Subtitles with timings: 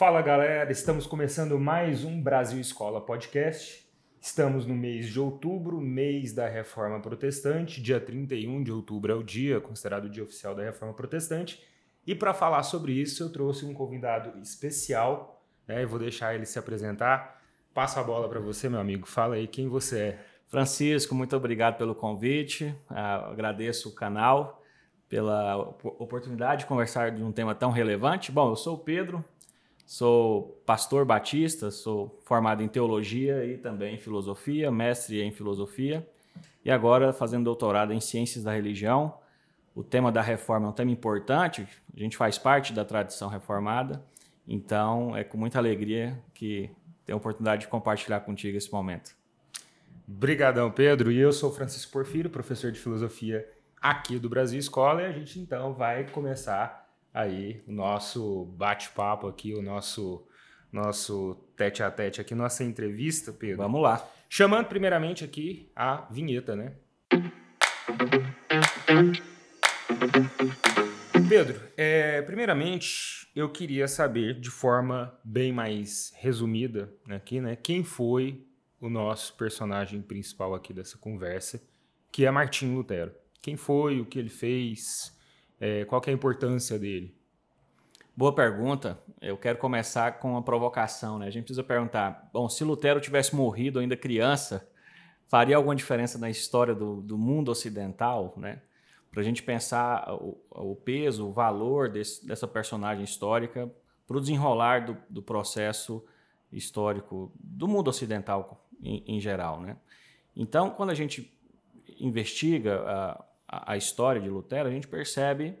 [0.00, 3.86] Fala galera, estamos começando mais um Brasil Escola Podcast.
[4.18, 7.82] Estamos no mês de outubro, mês da Reforma Protestante.
[7.82, 11.62] Dia 31 de outubro é o dia considerado o dia oficial da Reforma Protestante.
[12.06, 15.44] E para falar sobre isso, eu trouxe um convidado especial.
[15.68, 15.82] Né?
[15.84, 17.38] Eu vou deixar ele se apresentar.
[17.74, 19.06] Passo a bola para você, meu amigo.
[19.06, 20.18] Fala aí quem você é.
[20.48, 22.74] Francisco, muito obrigado pelo convite.
[22.90, 22.94] Uh,
[23.32, 24.62] agradeço o canal
[25.10, 28.32] pela oportunidade de conversar de um tema tão relevante.
[28.32, 29.22] Bom, eu sou o Pedro,
[29.90, 36.08] sou pastor batista, sou formado em teologia e também em filosofia, mestre em filosofia
[36.64, 39.18] e agora fazendo doutorado em ciências da religião.
[39.74, 44.00] O tema da reforma é um tema importante, a gente faz parte da tradição reformada,
[44.46, 46.70] então é com muita alegria que
[47.04, 49.10] tenho a oportunidade de compartilhar contigo esse momento.
[50.06, 51.10] Obrigadão, Pedro.
[51.10, 53.44] E eu sou Francisco Porfírio, professor de filosofia
[53.82, 59.54] aqui do Brasil Escola, e a gente então vai começar aí o nosso bate-papo aqui,
[59.54, 60.26] o nosso
[60.72, 63.58] nosso tete a tete aqui, nossa entrevista, Pedro.
[63.58, 64.08] Vamos lá.
[64.28, 66.74] Chamando primeiramente aqui a vinheta, né?
[71.28, 78.44] Pedro, é, primeiramente eu queria saber de forma bem mais resumida aqui, né, quem foi
[78.80, 81.62] o nosso personagem principal aqui dessa conversa,
[82.10, 83.14] que é Martinho Lutero.
[83.42, 85.16] Quem foi, o que ele fez,
[85.60, 87.14] é, qual é a importância dele?
[88.16, 88.98] Boa pergunta.
[89.20, 91.18] Eu quero começar com uma provocação.
[91.18, 91.26] Né?
[91.26, 94.68] A gente precisa perguntar: bom, se Lutero tivesse morrido ainda criança,
[95.28, 98.34] faria alguma diferença na história do, do mundo ocidental?
[98.36, 98.60] Né?
[99.10, 103.70] Para a gente pensar o, o, peso, o valor desse, dessa personagem histórica
[104.06, 106.04] para o desenrolar do, do, processo
[106.50, 109.60] histórico do mundo ocidental em, em geral.
[109.60, 109.76] Né?
[110.34, 111.32] Então, quando a gente
[111.98, 115.58] investiga a, a, a história de Lutero, a gente percebe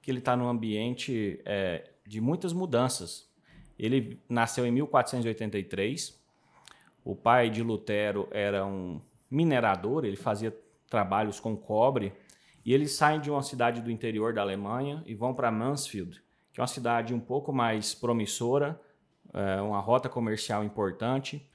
[0.00, 3.28] que ele está num ambiente é, de muitas mudanças.
[3.78, 6.18] Ele nasceu em 1483.
[7.04, 10.56] O pai de Lutero era um minerador, ele fazia
[10.88, 12.12] trabalhos com cobre.
[12.64, 16.22] E eles saem de uma cidade do interior da Alemanha e vão para Mansfield,
[16.52, 18.80] que é uma cidade um pouco mais promissora,
[19.32, 21.48] é, uma rota comercial importante.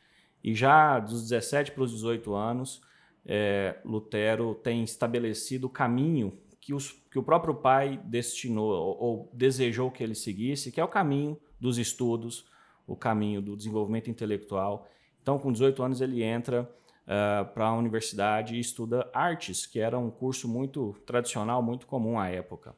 [0.43, 2.81] E já dos 17 para os 18 anos,
[3.25, 9.31] é, Lutero tem estabelecido o caminho que, os, que, o próprio pai destinou ou, ou,
[9.33, 12.45] desejou que ele seguisse, que é o caminho dos estudos,
[12.85, 14.87] o caminho do desenvolvimento intelectual.
[15.21, 16.69] Então, com 18 anos, ele entra
[17.03, 22.19] uh, para a universidade e estuda artes, que era um curso muito tradicional, muito comum
[22.19, 22.75] à época.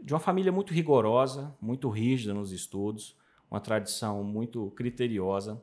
[0.00, 3.16] De uma família muito rigorosa, muito rígida nos estudos,
[3.50, 5.60] uma tradição muito criteriosa.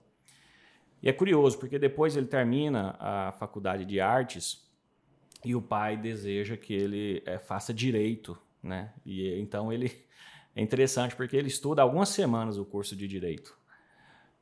[1.05, 4.67] E é curioso, porque depois ele termina a faculdade de artes
[5.43, 8.91] e o pai deseja que ele é, faça direito, né?
[9.05, 10.03] E então ele
[10.55, 13.55] é interessante porque ele estuda algumas semanas o curso de direito.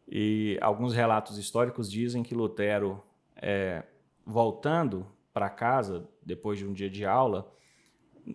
[0.08, 3.04] E alguns relatos históricos dizem que Lutero,
[3.36, 3.84] é,
[4.26, 7.52] voltando para casa depois de um dia de aula,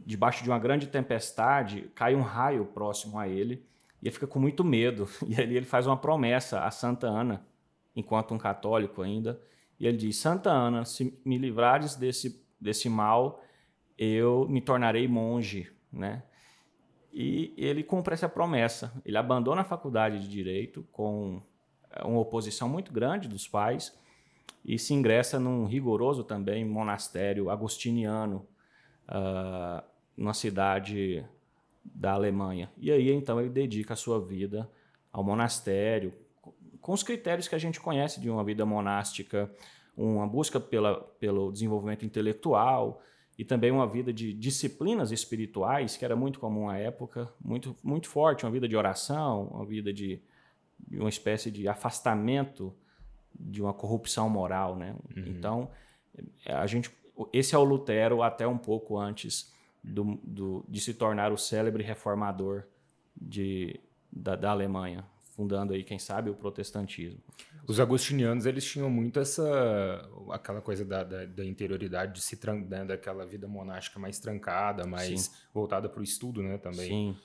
[0.05, 3.65] debaixo de uma grande tempestade, cai um raio próximo a ele
[4.03, 5.09] e ele fica com muito medo.
[5.27, 7.48] E ali ele faz uma promessa a Santa Ana,
[7.99, 9.41] enquanto um católico ainda.
[9.79, 13.43] E ele diz: Santa Ana, se me livrares desse, desse mal,
[13.99, 16.23] eu me tornarei monge, né?
[17.13, 18.93] E ele cumpre essa promessa.
[19.05, 21.43] Ele abandona a faculdade de direito com
[21.91, 23.97] eh, uma oposição muito grande dos pais
[24.65, 28.47] e se ingressa num rigoroso também monastério agostiniano,
[29.09, 29.83] uh,
[30.17, 31.25] numa cidade
[31.85, 32.71] da Alemanha.
[32.77, 34.71] E aí então ele dedica a sua vida
[35.11, 36.13] ao monastério,
[36.89, 39.53] com os critérios que a gente conhece de uma vida monástica,
[39.95, 43.03] uma busca pela, pelo desenvolvimento intelectual
[43.37, 48.09] e também uma vida de disciplinas espirituais, que era muito comum à época, muito, muito
[48.09, 50.19] forte, uma vida de oração, uma vida de,
[50.81, 52.75] de uma espécie de afastamento
[53.39, 54.97] de uma corrupção moral, né?
[55.15, 55.25] Uhum.
[55.27, 55.71] Então,
[56.47, 56.91] a gente,
[57.35, 59.53] esse é o Lutero até um pouco antes
[59.85, 62.63] do, do, de se tornar o célebre reformador
[63.15, 63.79] de,
[64.11, 65.05] da, da Alemanha
[65.39, 67.21] fundando aí, quem sabe, o protestantismo.
[67.65, 72.37] Os agostinianos, eles tinham muito essa, aquela coisa da, da, da interioridade, de se
[72.69, 75.33] né, daquela vida monástica mais trancada, mais Sim.
[75.55, 76.89] voltada para o estudo, né, também.
[76.89, 77.17] Sim.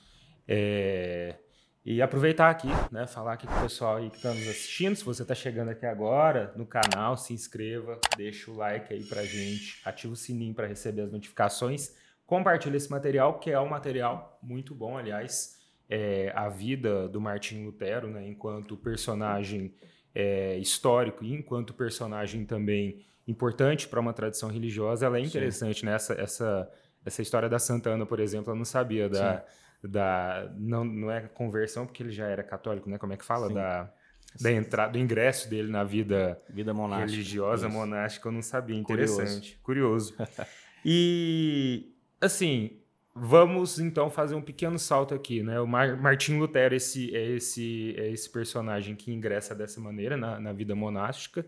[0.47, 1.37] É,
[1.83, 5.03] e aproveitar aqui, né, falar aqui com o pessoal aí que está nos assistindo, se
[5.03, 9.81] você está chegando aqui agora no canal, se inscreva, deixa o like aí pra gente,
[9.83, 11.95] ativa o sininho para receber as notificações,
[12.27, 17.65] compartilha esse material, que é um material muito bom, aliás, é, a vida do Martin
[17.65, 19.73] Lutero, né, enquanto personagem
[20.13, 25.95] é, histórico e enquanto personagem também importante para uma tradição religiosa, ela é interessante, né?
[25.95, 26.71] Essa, essa,
[27.05, 29.45] essa história da Santana, por exemplo, eu não sabia da,
[29.83, 32.97] da não, não é conversão porque ele já era católico, né?
[32.97, 33.53] Como é que fala Sim.
[33.53, 33.93] da
[34.41, 37.75] da entrada, do ingresso dele na vida, vida monástica, religiosa isso.
[37.77, 38.75] monástica, eu não sabia.
[38.75, 40.15] Interessante, curioso.
[40.15, 40.31] curioso.
[40.83, 42.79] e assim,
[43.15, 45.59] vamos então fazer um pequeno salto aqui, né?
[45.59, 50.39] O Mar Martim Lutero esse, é esse é esse personagem que ingressa dessa maneira na,
[50.39, 51.45] na vida monástica.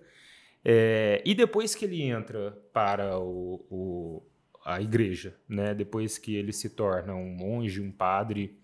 [0.64, 4.24] É, e depois que ele entra para o, o
[4.64, 5.76] a igreja, né?
[5.76, 8.58] Depois que ele se torna um monge, um padre,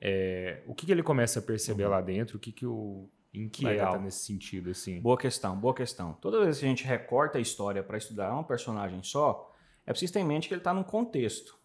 [0.00, 1.90] é, o que, que, ele começa a perceber uhum.
[1.90, 2.36] lá dentro?
[2.36, 5.00] O que, que o inquieta nesse sentido, assim?
[5.00, 6.12] Boa questão, boa questão.
[6.14, 9.54] Toda vez que a gente recorta a história para estudar um personagem só,
[9.86, 11.59] é preciso ter em mente que ele está num contexto.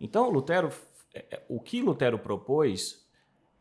[0.00, 0.70] Então, Lutero,
[1.14, 3.06] é, é, o que Lutero propôs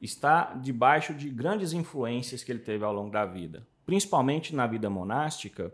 [0.01, 4.89] está debaixo de grandes influências que ele teve ao longo da vida, principalmente na vida
[4.89, 5.73] monástica,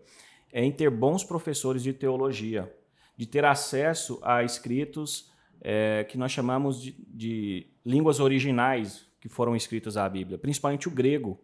[0.51, 2.71] é em ter bons professores de teologia
[3.15, 5.31] de ter acesso a escritos
[5.61, 10.91] é, que nós chamamos de, de línguas originais que foram escritas à Bíblia, principalmente o
[10.91, 11.39] grego.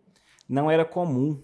[0.48, 1.42] Não era comum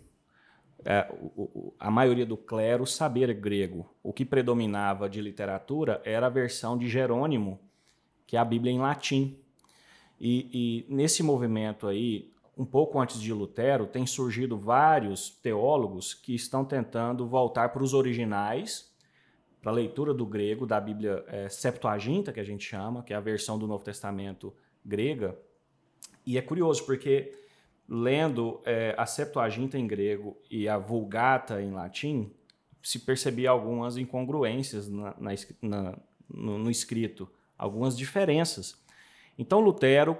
[0.83, 3.89] é, o, a maioria do clero saber grego.
[4.03, 7.59] O que predominava de literatura era a versão de Jerônimo,
[8.25, 9.37] que é a Bíblia em latim.
[10.19, 16.33] E, e, nesse movimento aí, um pouco antes de Lutero, tem surgido vários teólogos que
[16.33, 18.93] estão tentando voltar para os originais
[19.65, 23.15] para a leitura do grego, da Bíblia é, Septuaginta, que a gente chama, que é
[23.15, 24.53] a versão do Novo Testamento
[24.85, 25.35] grega.
[26.23, 27.33] E é curioso, porque
[27.89, 32.31] lendo é, a Septuaginta em grego e a Vulgata em latim,
[32.83, 35.31] se percebia algumas incongruências na, na,
[35.63, 35.97] na,
[36.29, 37.27] no, no escrito,
[37.57, 38.75] algumas diferenças.
[39.37, 40.17] Então, Lutero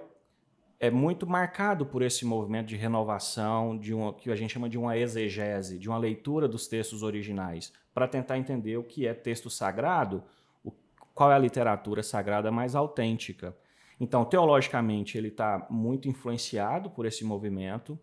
[0.80, 4.78] é muito marcado por esse movimento de renovação, de uma, que a gente chama de
[4.78, 9.50] uma exegese, de uma leitura dos textos originais, para tentar entender o que é texto
[9.50, 10.24] sagrado,
[10.64, 10.72] o,
[11.14, 13.56] qual é a literatura sagrada mais autêntica.
[14.00, 17.98] Então, teologicamente, ele está muito influenciado por esse movimento,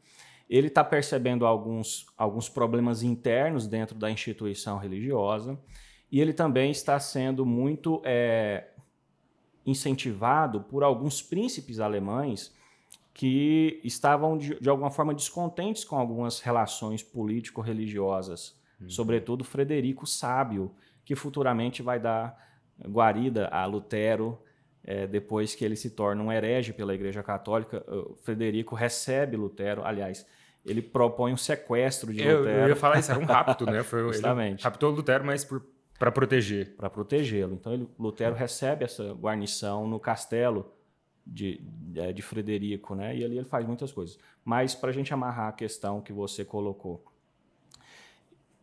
[0.49, 5.59] ele está percebendo alguns, alguns problemas internos dentro da instituição religiosa,
[6.11, 8.72] e ele também está sendo muito é,
[9.65, 12.55] incentivado por alguns príncipes alemães
[13.15, 18.91] que estavam, de, de alguma forma, descontentes com algumas relações político-religiosas Uhum.
[18.91, 20.73] Sobretudo Frederico Sábio,
[21.05, 22.37] que futuramente vai dar
[22.85, 24.39] guarida a Lutero
[24.85, 27.85] é, depois que ele se torna um herege pela Igreja Católica.
[28.23, 30.27] Frederico recebe Lutero, aliás,
[30.65, 32.59] ele propõe um sequestro de eu, Lutero.
[32.59, 33.83] Eu ia falar isso, era um rapto, né?
[33.83, 34.61] Foi, Justamente.
[34.61, 35.47] Ele raptou Lutero, mas
[35.99, 36.75] para proteger.
[36.77, 37.55] Para protegê-lo.
[37.55, 40.73] Então, ele, Lutero recebe essa guarnição no castelo
[41.27, 43.17] de, de, é, de Frederico, né?
[43.17, 44.19] E ali ele faz muitas coisas.
[44.45, 47.05] Mas, para a gente amarrar a questão que você colocou,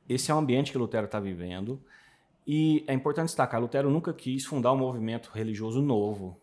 [0.08, 1.82] esse é o ambiente que Lutero está vivendo.
[2.46, 6.42] E é importante destacar, Lutero nunca quis fundar um movimento religioso novo.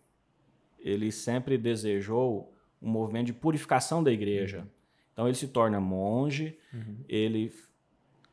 [0.79, 4.61] Ele sempre desejou um movimento de purificação da igreja.
[4.61, 4.67] Uhum.
[5.13, 6.99] Então ele se torna monge, uhum.
[7.09, 7.53] ele,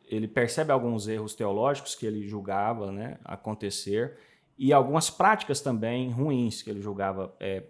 [0.05, 4.17] ele percebe alguns erros teológicos que ele julgava né, acontecer
[4.57, 7.63] e algumas práticas também ruins que ele julgava é,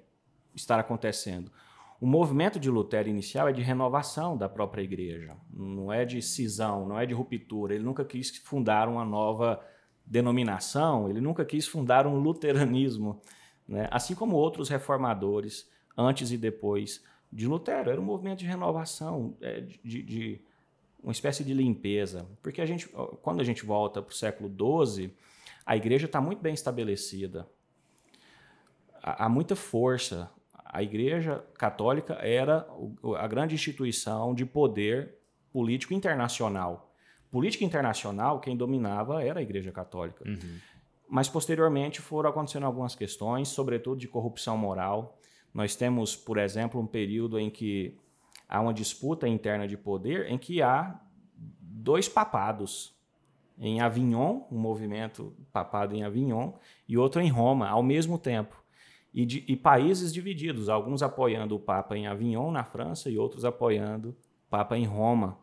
[0.56, 1.51] estar acontecendo.
[2.00, 6.85] O movimento de Lutero inicial é de renovação da própria igreja, não é de cisão,
[6.85, 7.74] não é de ruptura.
[7.74, 9.63] Ele nunca quis fundar uma nova
[10.06, 13.21] denominação, ele nunca quis fundar um luteranismo,
[13.65, 13.88] né?
[13.89, 17.01] assim como outros reformadores antes e depois
[17.31, 17.89] de Lutero.
[17.89, 20.41] Era um movimento de renovação, é, de, de
[21.04, 22.88] uma espécie de limpeza, porque a gente,
[23.22, 25.14] quando a gente volta para o século XII,
[25.66, 27.48] a igreja está muito bem estabelecida,
[29.02, 30.31] há muita força
[30.74, 32.68] a Igreja Católica era
[33.19, 35.14] a grande instituição de poder
[35.52, 36.92] político internacional.
[37.30, 40.28] Política internacional, quem dominava era a Igreja Católica.
[40.28, 40.57] Uhum.
[41.07, 45.19] Mas posteriormente foram acontecendo algumas questões, sobretudo de corrupção moral.
[45.54, 47.95] Nós temos, por exemplo, um período em que
[48.54, 51.02] há uma disputa interna de poder, em que há
[51.60, 52.94] dois papados.
[53.60, 56.54] Em Avignon, um movimento papado em Avignon,
[56.88, 58.64] e outro em Roma, ao mesmo tempo
[59.14, 63.45] e, de, e países divididos, alguns apoiando o Papa em Avignon, na França, e outros
[63.45, 65.38] apoiando o Papa em Roma.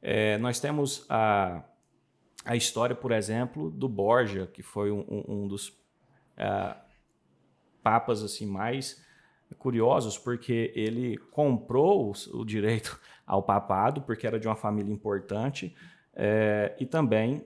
[0.00, 1.62] É, nós temos a,
[2.44, 6.74] a história, por exemplo, do Borgia, que foi um, um dos uh,
[7.82, 9.04] papas assim mais
[9.54, 15.74] curiosos, porque ele comprou o, o, direito ao papado, porque era de uma família importante,
[16.14, 17.44] é, e também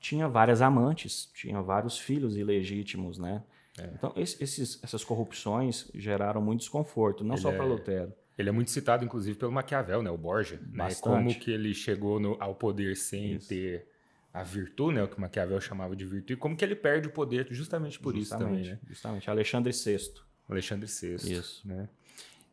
[0.00, 3.42] tinha várias amantes, tinha vários filhos ilegítimos, né?
[3.78, 3.90] É.
[3.94, 8.12] Então, esses, essas corrupções geraram muito desconforto, não ele só para é, Lutero.
[8.36, 10.10] Ele é muito citado, inclusive, pelo Maquiavel, né?
[10.10, 10.60] o Borgia.
[10.72, 10.88] Né?
[11.00, 13.48] Como que ele chegou no, ao poder sem isso.
[13.48, 13.88] ter
[14.32, 15.02] a virtude, né?
[15.02, 18.14] o que Maquiavel chamava de virtude, e como que ele perde o poder justamente por
[18.14, 18.72] justamente, isso também.
[18.72, 18.78] Né?
[18.88, 20.27] Justamente, Alexandre VI.
[20.48, 21.14] Alexandre VI.
[21.32, 21.66] Isso.
[21.66, 21.88] Né?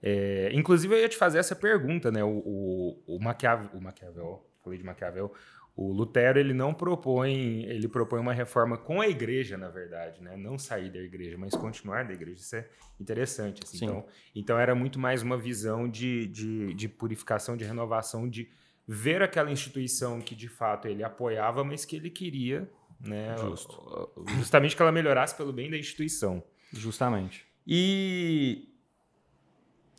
[0.02, 2.24] É, inclusive, eu ia te fazer essa pergunta, né?
[2.24, 5.34] O, o, o, Maquiavel, o Maquiavel, falei de Maquiavel,
[5.76, 10.38] o Lutero ele não propõe, ele propõe uma reforma com a igreja, na verdade, né?
[10.38, 12.40] Não sair da igreja, mas continuar da igreja.
[12.40, 13.62] Isso é interessante.
[13.64, 13.84] Assim.
[13.84, 18.50] Então, então era muito mais uma visão de, de, de purificação, de renovação, de
[18.88, 23.36] ver aquela instituição que de fato ele apoiava, mas que ele queria, né?
[23.38, 24.12] Justo.
[24.38, 26.44] Justamente que ela melhorasse pelo bem da instituição.
[26.72, 27.46] Justamente.
[27.66, 28.76] E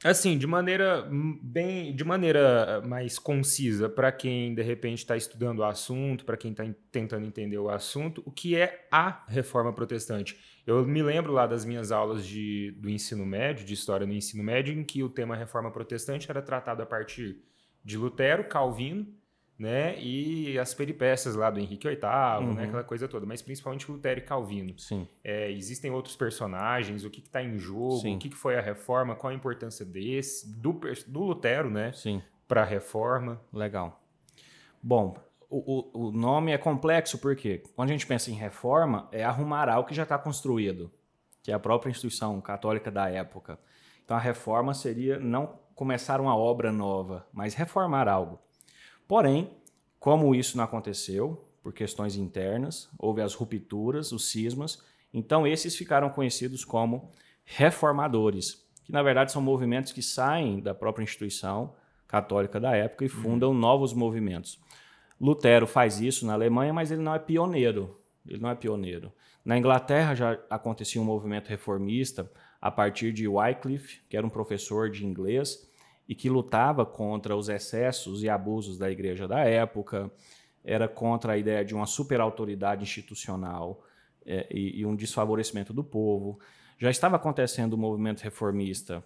[0.04, 1.08] Assim, de maneira
[1.42, 6.50] bem, de maneira mais concisa para quem de repente está estudando o assunto, para quem
[6.50, 10.38] está tentando entender o assunto, o que é a reforma protestante?
[10.66, 14.44] Eu me lembro lá das minhas aulas de, do ensino médio, de história no ensino
[14.44, 17.42] médio, em que o tema reforma protestante era tratado a partir
[17.82, 19.06] de Lutero, Calvino
[19.58, 19.98] né?
[19.98, 22.38] E as peripécias lá do Henrique VIII, né?
[22.38, 22.54] uhum.
[22.54, 22.64] né?
[22.64, 24.78] Aquela coisa toda, mas principalmente Lutero e Calvino.
[24.78, 25.08] Sim.
[25.24, 28.16] É, existem outros personagens, o que está em jogo, Sim.
[28.16, 31.92] o que, que, foi a reforma, qual a importância desse, do, do Lutero, né?
[31.92, 32.22] Sim.
[32.46, 33.40] Para a reforma.
[33.52, 34.00] Legal.
[34.82, 35.16] Bom,
[35.48, 39.68] o, o, o nome é complexo porque quando a gente pensa em reforma, é arrumar
[39.68, 40.90] algo que já está construído,
[41.42, 43.58] que é a própria instituição católica da época.
[44.04, 48.38] Então a reforma seria não começar uma obra nova, mas reformar algo.
[49.08, 49.50] Porém,
[49.98, 54.82] como isso não aconteceu, por questões internas, houve as rupturas, os cismas,
[55.12, 57.10] então esses ficaram conhecidos como
[57.44, 61.74] reformadores, que na verdade são movimentos que saem da própria instituição
[62.06, 63.58] católica da época e fundam uhum.
[63.58, 64.60] novos movimentos.
[65.20, 67.98] Lutero faz isso na Alemanha, mas ele não é pioneiro.
[68.26, 69.12] Ele não é pioneiro.
[69.44, 74.90] Na Inglaterra já acontecia um movimento reformista a partir de Wycliffe, que era um professor
[74.90, 75.68] de inglês,
[76.08, 80.10] e que lutava contra os excessos e abusos da igreja da época,
[80.64, 83.84] era contra a ideia de uma superautoridade institucional
[84.24, 86.38] é, e, e, um desfavorecimento do povo.
[86.78, 89.02] Já estava acontecendo o movimento reformista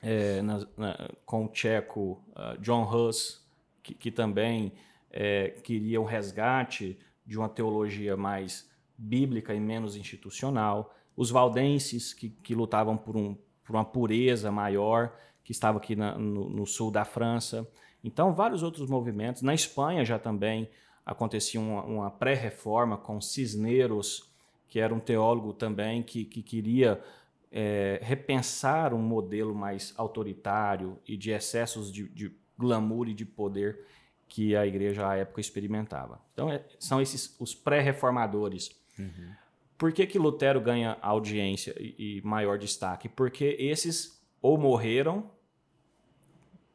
[0.00, 3.46] é, na, na, com o tcheco uh, John Hus,
[3.82, 4.72] que, que também
[5.10, 10.94] é, queria um resgate de uma teologia mais bíblica e menos institucional.
[11.16, 16.16] Os valdenses, que, que lutavam por, um, por uma pureza maior que estava aqui na,
[16.16, 17.68] no, no, sul da França.
[18.02, 19.42] Então, vários outros movimentos.
[19.42, 20.68] Na Espanha já também
[21.04, 24.30] acontecia uma, uma pré-reforma com Cisneros,
[24.68, 27.02] que era um teólogo também que, que queria
[27.50, 33.80] é, repensar um modelo mais autoritário e de excessos de, de, glamour e de poder
[34.28, 36.20] que a igreja à época experimentava.
[36.32, 38.70] Então, é, são esses os pré-reformadores.
[38.98, 39.32] Uhum.
[39.76, 43.08] Por que, que Lutero ganha audiência e, e maior destaque?
[43.08, 45.30] Porque esses ou morreram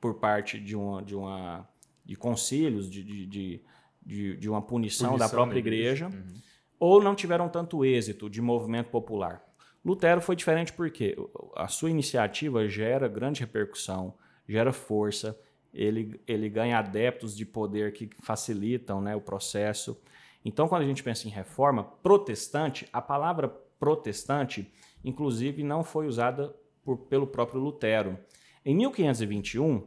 [0.01, 1.67] por parte de uma de uma
[2.05, 3.61] de concílios de, de,
[4.05, 6.41] de, de uma punição, punição da própria igreja, igreja uhum.
[6.79, 9.43] ou não tiveram tanto êxito de movimento popular.
[9.83, 11.17] Lutero foi diferente porque
[11.55, 14.13] a sua iniciativa gera grande repercussão,
[14.47, 15.37] gera força,
[15.73, 19.97] ele, ele ganha adeptos de poder que facilitam né, o processo.
[20.43, 23.47] Então, quando a gente pensa em reforma protestante, a palavra
[23.79, 24.71] protestante,
[25.03, 26.53] inclusive, não foi usada
[26.87, 28.17] por, pelo próprio Lutero.
[28.63, 29.85] Em 1521,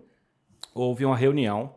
[0.75, 1.75] houve uma reunião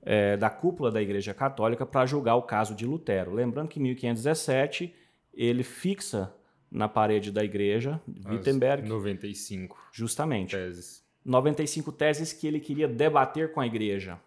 [0.00, 3.34] é, da cúpula da Igreja Católica para julgar o caso de Lutero.
[3.34, 4.94] Lembrando que em 1517
[5.34, 6.34] ele fixa
[6.70, 11.04] na parede da igreja Wittenberg 95 justamente teses.
[11.22, 14.18] 95 teses que ele queria debater com a igreja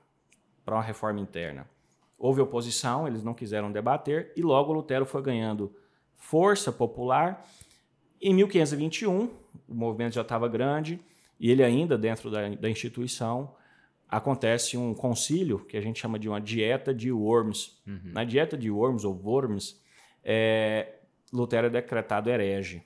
[0.63, 1.67] para uma reforma interna.
[2.19, 5.75] Houve oposição, eles não quiseram debater e logo Lutero foi ganhando
[6.15, 7.43] força popular.
[8.21, 10.99] Em 1521, o movimento já estava grande
[11.39, 13.55] e ele ainda dentro da, da instituição
[14.07, 17.81] acontece um concílio que a gente chama de uma dieta de Worms.
[17.85, 18.11] Uhum.
[18.13, 19.81] Na dieta de Worms ou Worms,
[20.23, 20.99] é,
[21.33, 22.83] Lutero é decretado herege.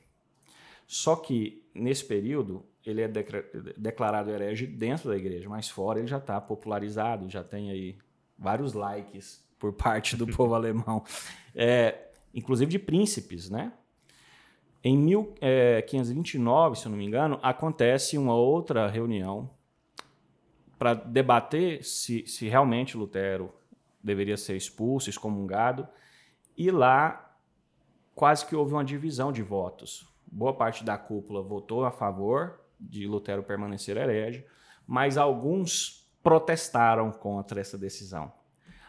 [0.88, 3.08] Só que nesse período ele é
[3.78, 7.98] declarado herege dentro da igreja, mas fora ele já está popularizado, já tem aí
[8.38, 11.04] vários likes por parte do povo alemão,
[11.54, 13.74] é, inclusive de príncipes, né?
[14.84, 19.50] Em 1529, é, se eu não me engano, acontece uma outra reunião
[20.78, 23.54] para debater se, se realmente Lutero
[24.02, 25.86] deveria ser expulso, excomungado,
[26.58, 27.36] e lá
[28.16, 30.08] quase que houve uma divisão de votos.
[30.26, 34.46] Boa parte da cúpula votou a favor de Lutero permanecer herege,
[34.88, 38.32] mas alguns protestaram contra essa decisão.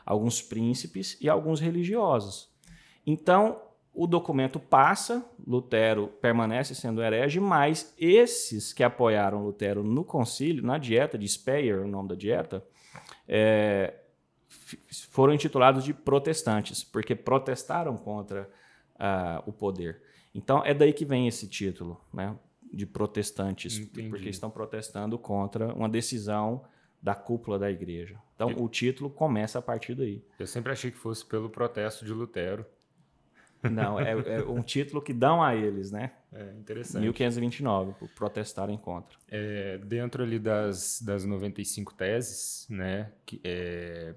[0.06, 2.48] Alguns príncipes e alguns religiosos.
[3.06, 3.60] Então,
[3.92, 10.78] o documento passa, Lutero permanece sendo herege, mas esses que apoiaram Lutero no concílio, na
[10.78, 12.64] dieta de Speyer, o nome da dieta,
[13.26, 13.94] é,
[15.10, 18.48] foram intitulados de protestantes, porque protestaram contra
[18.94, 20.02] uh, o poder.
[20.34, 22.00] Então é daí que vem esse título.
[22.12, 22.36] Né?
[22.72, 24.08] de protestantes, Entendi.
[24.08, 26.64] porque estão protestando contra uma decisão
[27.02, 28.16] da cúpula da igreja.
[28.34, 30.22] Então, o título começa a partir daí.
[30.38, 32.64] Eu sempre achei que fosse pelo protesto de Lutero.
[33.62, 36.12] Não, é, é um título que dão a eles, né?
[36.32, 37.02] É interessante.
[37.02, 39.18] 1529, por protestarem contra.
[39.28, 44.14] É, dentro ali das, das 95 teses, né, que, é,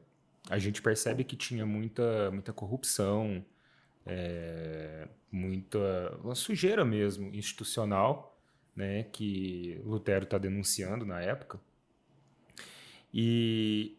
[0.50, 3.44] a gente percebe que tinha muita, muita corrupção,
[4.06, 8.40] é, muita uma sujeira mesmo institucional,
[8.76, 11.60] né, que Lutero está denunciando na época.
[13.14, 13.98] E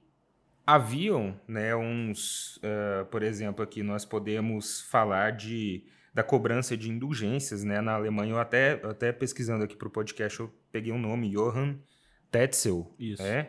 [0.66, 7.64] haviam, né, uns, uh, por exemplo, aqui nós podemos falar de da cobrança de indulgências,
[7.64, 8.35] né, na Alemanha.
[8.35, 11.76] Eu até, até pesquisando aqui para o podcast, eu peguei um nome, Johann
[12.30, 13.21] Tetzel, Isso.
[13.21, 13.49] né,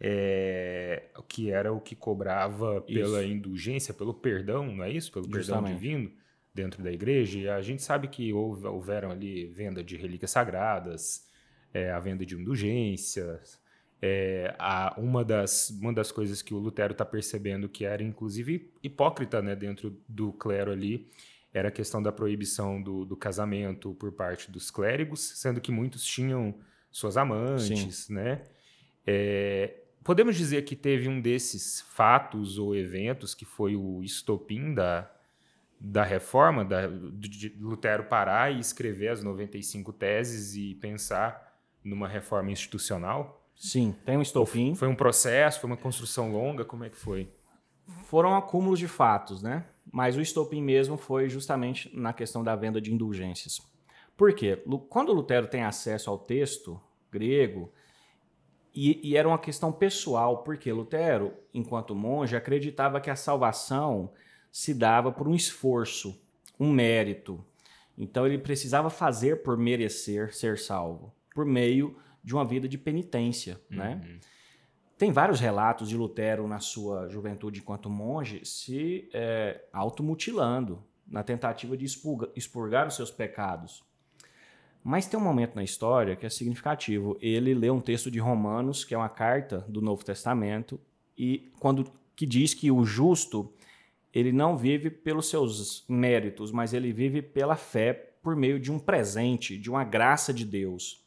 [0.00, 3.32] é, que era o que cobrava pela Isso.
[3.32, 5.10] indulgência, pelo perdão, não é isso?
[5.10, 5.74] Pelo perdão Justamente.
[5.74, 6.12] divino
[6.54, 7.38] dentro da igreja.
[7.38, 11.26] E a gente sabe que houve, houveram ali venda de relíquias sagradas,
[11.72, 13.58] é, a venda de indulgências,
[14.06, 18.70] é, a, uma, das, uma das coisas que o Lutero está percebendo que era, inclusive,
[18.82, 21.10] hipócrita né, dentro do clero ali,
[21.54, 26.04] era a questão da proibição do, do casamento por parte dos clérigos, sendo que muitos
[26.04, 26.54] tinham
[26.92, 28.42] suas amantes, né?
[29.06, 35.10] É, podemos dizer que teve um desses fatos ou eventos que foi o estopim da,
[35.80, 42.50] da reforma, da, de Lutero parar e escrever as 95 teses e pensar numa reforma
[42.50, 43.40] institucional?
[43.54, 44.74] Sim, tem um estopim.
[44.74, 47.28] Foi um processo, foi uma construção longa, como é que foi?
[48.04, 49.64] Foram acúmulos de fatos, né?
[49.92, 53.60] Mas o estopim mesmo foi justamente na questão da venda de indulgências.
[54.16, 54.62] Por quê?
[54.88, 56.80] Quando Lutero tem acesso ao texto
[57.10, 57.72] grego,
[58.74, 64.12] e, e era uma questão pessoal, porque Lutero, enquanto monge, acreditava que a salvação
[64.50, 66.20] se dava por um esforço,
[66.58, 67.44] um mérito.
[67.96, 73.60] Então ele precisava fazer por merecer ser salvo, por meio de uma vida de penitência,
[73.68, 74.00] né?
[74.02, 74.18] Uhum.
[74.96, 81.76] Tem vários relatos de Lutero na sua juventude enquanto monge se é, automutilando na tentativa
[81.76, 83.84] de expurga- expurgar os seus pecados.
[84.82, 87.18] Mas tem um momento na história que é significativo.
[87.20, 90.80] Ele lê um texto de Romanos, que é uma carta do Novo Testamento,
[91.18, 93.52] e quando que diz que o justo
[94.12, 98.78] ele não vive pelos seus méritos, mas ele vive pela fé por meio de um
[98.78, 101.03] presente, de uma graça de Deus.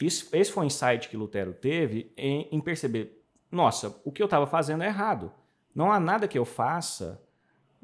[0.00, 4.26] Isso- esse foi o insight que Lutero teve em, em perceber: nossa, o que eu
[4.26, 5.32] estava fazendo é errado.
[5.74, 7.22] Não há nada que eu faça,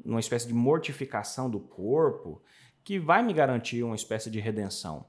[0.03, 2.41] numa espécie de mortificação do corpo,
[2.83, 5.05] que vai me garantir uma espécie de redenção.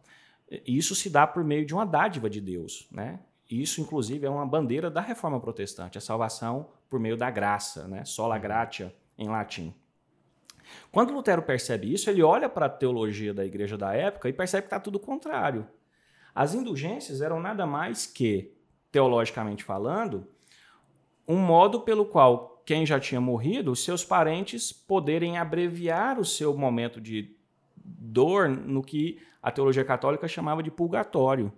[0.67, 2.87] Isso se dá por meio de uma dádiva de Deus.
[2.91, 3.19] Né?
[3.51, 8.05] Isso, inclusive, é uma bandeira da reforma protestante, a salvação por meio da graça, né?
[8.05, 9.75] sola gratia em latim.
[10.93, 14.63] Quando Lutero percebe isso, ele olha para a teologia da igreja da época e percebe
[14.63, 15.67] que está tudo contrário.
[16.35, 18.53] As indulgências eram nada mais que,
[18.91, 20.27] teologicamente falando,
[21.27, 27.01] um modo pelo qual quem já tinha morrido, seus parentes poderem abreviar o seu momento
[27.01, 27.37] de
[27.77, 31.53] dor no que a teologia católica chamava de purgatório,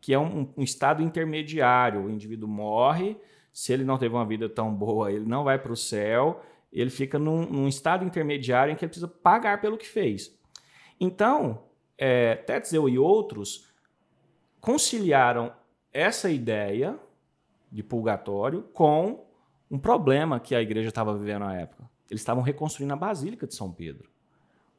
[0.00, 2.04] que é um, um estado intermediário.
[2.04, 3.16] O indivíduo morre,
[3.52, 6.40] se ele não teve uma vida tão boa, ele não vai para o céu,
[6.72, 10.38] ele fica num, num estado intermediário em que ele precisa pagar pelo que fez.
[11.00, 11.64] Então,
[11.98, 13.73] é, Tetzel e outros
[14.64, 15.52] conciliaram
[15.92, 16.98] essa ideia
[17.70, 19.26] de purgatório com
[19.70, 21.84] um problema que a igreja estava vivendo na época.
[22.10, 24.08] Eles estavam reconstruindo a Basílica de São Pedro,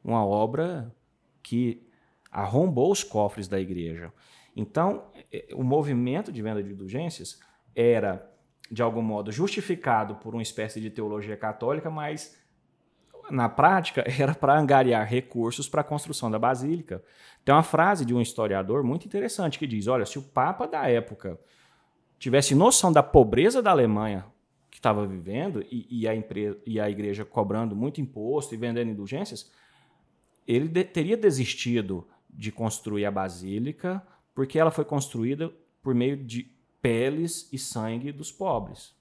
[0.02, 0.92] uma obra
[1.40, 1.86] que
[2.32, 4.12] arrombou os cofres da igreja.
[4.56, 7.38] Então, eh, o movimento de venda de indulgências
[7.72, 8.28] era,
[8.68, 12.36] de algum modo, justificado por uma espécie de teologia católica, mas
[13.30, 17.02] na prática era para angariar recursos para a construção da basílica.
[17.44, 20.88] Tem uma frase de um historiador muito interessante que diz: olha, se o Papa da
[20.88, 21.38] época
[22.18, 24.24] tivesse noção da pobreza da Alemanha
[24.70, 28.90] que estava vivendo e, e, a empresa, e a igreja cobrando muito imposto e vendendo
[28.90, 29.50] indulgências,
[30.46, 34.02] ele de, teria desistido de construir a basílica
[34.34, 35.50] porque ela foi construída
[35.82, 36.50] por meio de
[36.82, 38.95] peles e sangue dos pobres.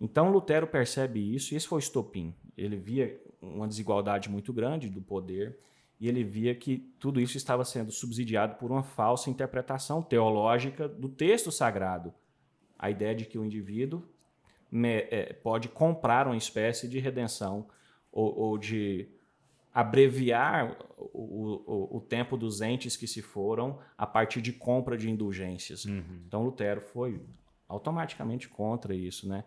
[0.00, 2.34] Então Lutero percebe isso e esse foi o estopim.
[2.56, 5.58] Ele via uma desigualdade muito grande do poder
[6.00, 11.08] e ele via que tudo isso estava sendo subsidiado por uma falsa interpretação teológica do
[11.08, 12.14] texto sagrado.
[12.78, 14.04] A ideia de que o indivíduo
[14.70, 17.66] me, é, pode comprar uma espécie de redenção
[18.12, 19.08] ou, ou de
[19.74, 25.10] abreviar o, o, o, tempo dos entes que se foram a partir de compra de
[25.10, 25.84] indulgências.
[25.84, 26.22] Uhum.
[26.26, 27.20] Então Lutero foi
[27.68, 29.44] automaticamente contra isso, né?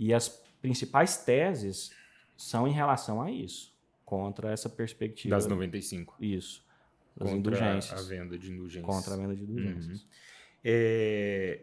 [0.00, 0.28] E as
[0.62, 1.92] principais teses
[2.34, 5.36] são em relação a isso, contra essa perspectiva.
[5.36, 6.16] Das 95.
[6.18, 6.64] Isso.
[7.14, 8.06] das indulgências.
[8.06, 8.86] a venda de indulgências.
[8.86, 10.00] Contra a venda de indulgências.
[10.00, 10.08] Uhum.
[10.64, 11.60] É,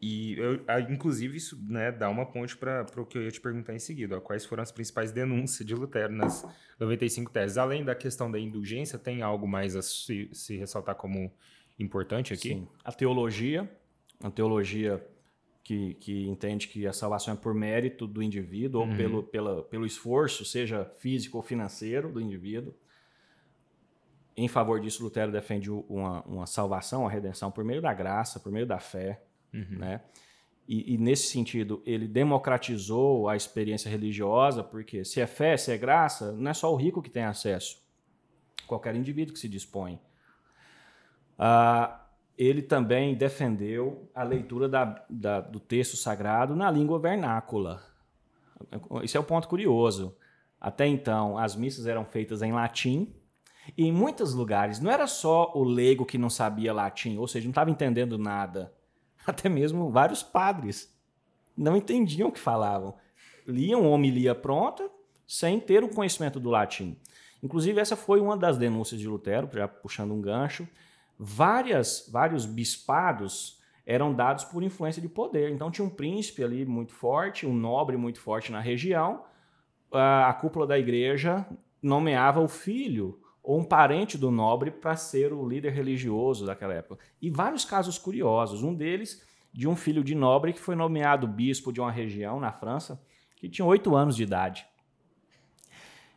[0.00, 0.58] e, eu,
[0.90, 4.16] inclusive, isso né, dá uma ponte para o que eu ia te perguntar em seguida.
[4.16, 6.44] Ó, quais foram as principais denúncias de Lutero nas
[6.80, 7.56] 95 teses?
[7.56, 11.30] Além da questão da indulgência, tem algo mais a se, se ressaltar como
[11.78, 12.48] importante aqui?
[12.48, 12.68] Sim.
[12.82, 13.70] A teologia,
[14.24, 15.06] a teologia
[15.62, 18.90] que, que entende que a salvação é por mérito do indivíduo uhum.
[18.90, 22.74] ou pelo, pela, pelo esforço, seja físico ou financeiro do indivíduo.
[24.36, 28.50] Em favor disso, Lutero defende uma, uma salvação, uma redenção por meio da graça, por
[28.50, 29.22] meio da fé
[29.52, 29.78] Uhum.
[29.78, 30.00] Né?
[30.66, 35.76] E, e, nesse sentido, ele democratizou a experiência religiosa, porque se é fé, se é
[35.76, 37.82] graça, não é só o rico que tem acesso,
[38.66, 40.00] qualquer indivíduo que se dispõe.
[41.38, 42.01] Ah,
[42.36, 47.82] ele também defendeu a leitura da, da, do texto sagrado na língua vernácula.
[49.02, 50.16] Isso é um ponto curioso.
[50.60, 53.12] Até então, as missas eram feitas em latim,
[53.76, 57.46] e em muitos lugares não era só o leigo que não sabia latim, ou seja,
[57.46, 58.72] não estava entendendo nada.
[59.26, 60.92] Até mesmo vários padres
[61.56, 62.94] não entendiam o que falavam.
[63.46, 64.88] Liam homilia pronta
[65.26, 66.96] sem ter o conhecimento do latim.
[67.42, 70.66] Inclusive, essa foi uma das denúncias de Lutero, já puxando um gancho.
[71.24, 75.52] Várias, vários bispados eram dados por influência de poder.
[75.52, 79.22] Então, tinha um príncipe ali muito forte, um nobre muito forte na região.
[79.92, 81.46] A cúpula da igreja
[81.80, 86.98] nomeava o filho ou um parente do nobre para ser o líder religioso daquela época.
[87.20, 88.64] E vários casos curiosos.
[88.64, 92.50] Um deles de um filho de nobre que foi nomeado bispo de uma região na
[92.50, 93.00] França,
[93.36, 94.66] que tinha oito anos de idade.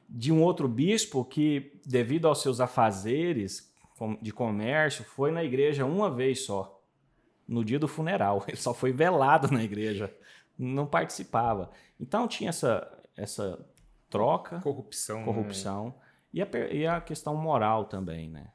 [0.09, 3.71] De um outro bispo que, devido aos seus afazeres
[4.21, 6.81] de comércio, foi na igreja uma vez só,
[7.47, 8.43] no dia do funeral.
[8.47, 10.13] Ele só foi velado na igreja,
[10.57, 11.71] não participava.
[11.99, 13.65] Então tinha essa, essa
[14.09, 14.59] troca.
[14.59, 15.19] Corrupção.
[15.19, 15.25] Né?
[15.25, 15.85] Corrupção.
[15.85, 15.93] Né?
[16.33, 18.51] E a, e a questão moral também, né?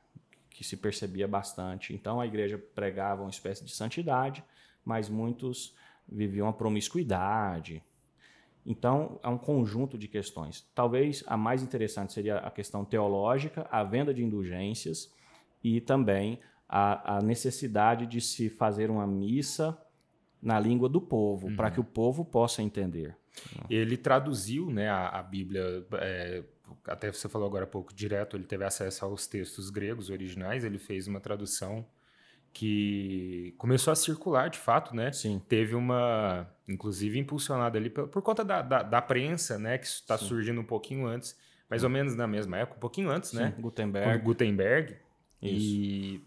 [0.51, 1.95] Que se percebia bastante.
[1.95, 4.45] Então a igreja pregava uma espécie de santidade,
[4.85, 5.75] mas muitos
[6.07, 7.83] viviam a promiscuidade.
[8.67, 10.69] Então, é um conjunto de questões.
[10.75, 15.11] Talvez a mais interessante seria a questão teológica, a venda de indulgências
[15.63, 19.77] e também a, a necessidade de se fazer uma missa
[20.43, 21.57] na língua do povo, uhum.
[21.57, 23.17] para que o povo possa entender.
[23.69, 26.43] Ele traduziu né, a, a Bíblia é,
[26.87, 30.79] até você falou agora há pouco, direto, ele teve acesso aos textos gregos originais, ele
[30.79, 31.87] fez uma tradução
[32.53, 35.13] que começou a circular de fato, né?
[35.13, 35.41] Sim.
[35.49, 39.79] Teve uma, inclusive impulsionada ali por, por conta da, da, da, prensa, né?
[39.79, 43.31] Que está surgindo um pouquinho antes, mais ou menos na mesma época, um pouquinho antes,
[43.31, 43.55] Sim, né?
[43.57, 44.25] Gutenberg.
[44.25, 44.97] Gutenberg.
[45.43, 45.67] Isso.
[45.67, 46.23] E,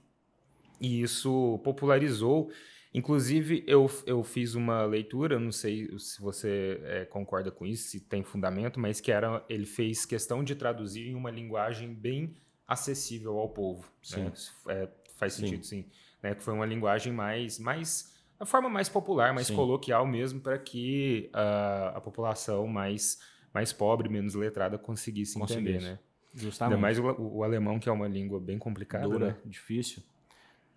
[0.82, 2.50] e isso popularizou
[2.94, 8.00] Inclusive, eu, eu fiz uma leitura, não sei se você é, concorda com isso, se
[8.00, 12.36] tem fundamento, mas que era ele fez questão de traduzir em uma linguagem bem
[12.68, 13.92] acessível ao povo.
[14.12, 14.32] Né?
[14.68, 15.82] É, faz sentido, sim.
[15.82, 15.90] sim
[16.22, 16.36] né?
[16.36, 19.56] Que foi uma linguagem mais, mais a forma mais popular, mais sim.
[19.56, 23.20] coloquial mesmo, para que uh, a população mais,
[23.52, 25.78] mais pobre, menos letrada conseguisse, conseguisse.
[25.78, 26.00] entender, né?
[26.34, 26.76] Justamente.
[26.76, 29.08] Ainda mais o, o, alemão, que é uma língua bem complicada.
[29.08, 29.38] Dura, né?
[29.46, 30.02] difícil.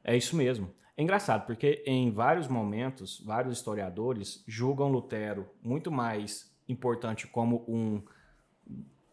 [0.05, 0.71] É isso mesmo.
[0.97, 8.03] É engraçado, porque em vários momentos, vários historiadores julgam Lutero muito mais importante como um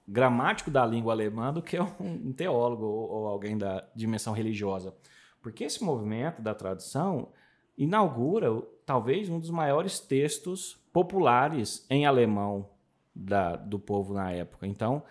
[0.07, 4.95] gramático da língua alemã do que um teólogo ou, alguém da dimensão religiosa.
[5.41, 7.29] Porque esse movimento da tradução
[7.77, 8.49] inaugura
[8.85, 12.69] talvez um dos maiores textos populares em alemão
[13.15, 14.67] da, do povo na época.
[14.67, 15.03] Então,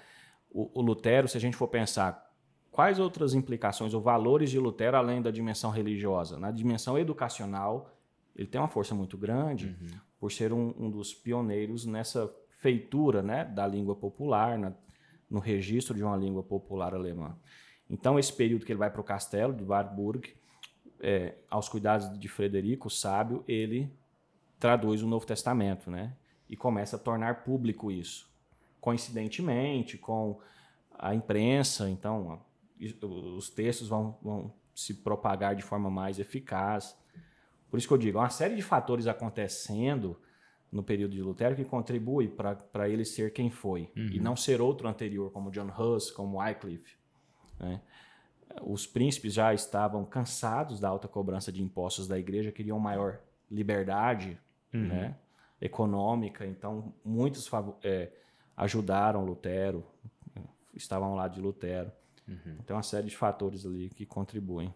[0.52, 2.32] o, o Lutero, se a gente for pensar
[2.72, 6.38] Quais outras implicações ou valores de Lutero além da dimensão religiosa?
[6.38, 7.94] Na dimensão educacional,
[8.34, 9.98] ele tem uma força muito grande uhum.
[10.18, 14.72] por ser um, um, dos pioneiros nessa feitura né, da língua popular, na,
[15.28, 17.36] no registro de uma língua popular alemã.
[17.90, 20.34] Então, esse período que ele vai para o castelo de Warburg,
[20.98, 23.92] é, aos cuidados de Frederico, o sábio, ele
[24.58, 26.16] traduz o Novo Testamento, né?
[26.48, 28.31] E começa a tornar público isso.
[28.82, 30.40] Coincidentemente, com
[30.98, 32.42] a imprensa, então
[33.38, 36.98] os textos vão, vão se propagar de forma mais eficaz.
[37.70, 40.20] Por isso que eu digo, uma série de fatores acontecendo
[40.72, 44.08] no período de Lutero que contribui para ele ser quem foi uhum.
[44.10, 46.96] e não ser outro anterior, como John Huss, como Wycliffe.
[47.60, 47.80] Né?
[48.62, 54.36] Os príncipes já estavam cansados da alta cobrança de impostos da igreja, queriam maior liberdade
[54.74, 54.88] uhum.
[54.88, 55.14] né?
[55.60, 57.48] econômica, então muitos
[57.84, 58.10] é,
[58.56, 59.86] ajudaram Lutero,
[60.74, 61.90] estavam ao lado de Lutero.
[62.28, 62.58] Uhum.
[62.66, 64.72] Tem uma série de fatores ali que contribuem.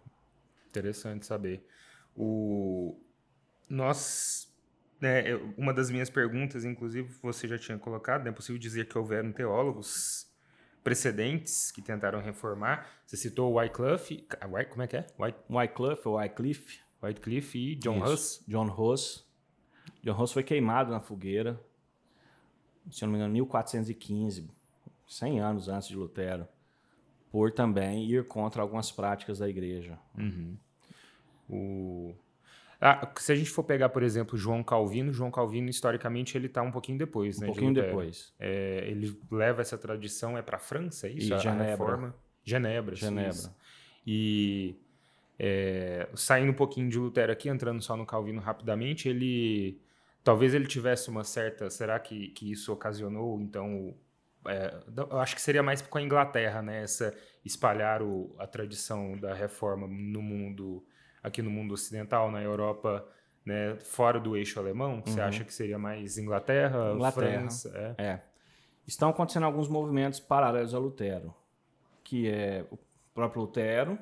[0.69, 1.67] Interessante saber.
[2.17, 2.99] O...
[3.69, 4.53] Nós.
[5.01, 8.97] Né, uma das minhas perguntas, inclusive, você já tinha colocado, né, é possível dizer que
[8.97, 10.27] houveram teólogos
[10.83, 12.89] precedentes que tentaram reformar.
[13.05, 14.27] Você citou Wycliffe,
[14.71, 15.07] como é que é?
[15.19, 15.39] White...
[15.51, 16.81] Wycliffe ou Wycliffe.
[17.03, 18.13] Wycliffe e John Isso.
[18.13, 18.45] Huss.
[18.49, 19.27] John Huss.
[20.03, 21.61] John Huss foi queimado na fogueira,
[22.91, 24.49] se não me engano, 1415,
[25.07, 26.47] 100 anos antes de Lutero,
[27.31, 29.99] por também ir contra algumas práticas da igreja.
[30.17, 30.57] Uhum.
[31.49, 32.15] O...
[32.81, 36.63] Ah, se a gente for pegar, por exemplo, João Calvino, João Calvino, historicamente, ele está
[36.63, 37.47] um pouquinho depois, um né?
[37.47, 38.35] pouquinho de depois.
[38.39, 41.31] É, ele leva essa tradição, é para a França, é isso?
[41.31, 41.65] E a, Genebra.
[41.65, 42.15] A reforma?
[42.45, 42.95] Genebra.
[42.95, 43.33] Genebra.
[43.33, 43.57] Suíça.
[44.07, 44.77] E
[45.39, 49.81] é, saindo um pouquinho de Lutero aqui, entrando só no Calvino rapidamente, ele
[50.27, 51.71] talvez ele tivesse uma certa.
[51.71, 53.95] Será que, que isso ocasionou então?
[54.49, 56.83] É, eu acho que seria mais com a Inglaterra, né?
[56.83, 60.85] Essa espalhar o, a tradição da reforma no mundo
[61.23, 63.07] aqui no mundo ocidental, na Europa,
[63.45, 65.01] né, fora do eixo alemão.
[65.05, 65.27] Você Uhum.
[65.27, 67.31] acha que seria mais Inglaterra, Inglaterra.
[67.39, 67.95] França?
[67.99, 68.05] É.
[68.05, 68.23] É.
[68.85, 71.33] Estão acontecendo alguns movimentos paralelos a Lutero,
[72.03, 72.79] que é o
[73.15, 73.97] próprio Lutero.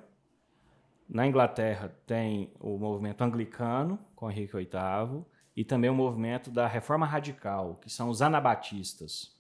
[1.09, 5.25] Na Inglaterra tem o movimento anglicano, com Henrique VIII,
[5.57, 9.35] e também o movimento da Reforma Radical, que são os anabatistas.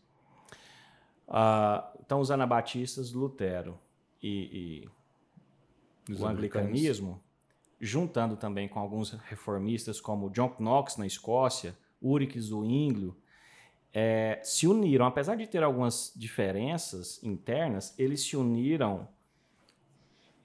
[1.26, 3.78] Ah, então, os anabatistas, Lutero
[4.22, 4.84] e,
[6.08, 7.22] e o anglicanismo,
[7.80, 13.16] juntando também com alguns reformistas como John Knox na Escócia, Ulrich Zwinglio,
[13.92, 19.08] é, se uniram, apesar de ter algumas diferenças internas, eles se uniram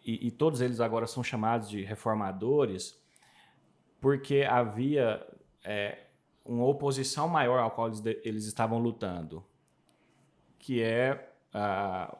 [0.06, 3.00] e, e todos eles agora são chamados de reformadores
[4.00, 5.26] porque havia
[5.64, 5.98] é,
[6.46, 9.44] uma oposição maior ao qual eles, eles estavam lutando,
[10.58, 11.30] que é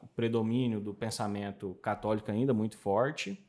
[0.02, 3.44] o predomínio do pensamento católico ainda muito forte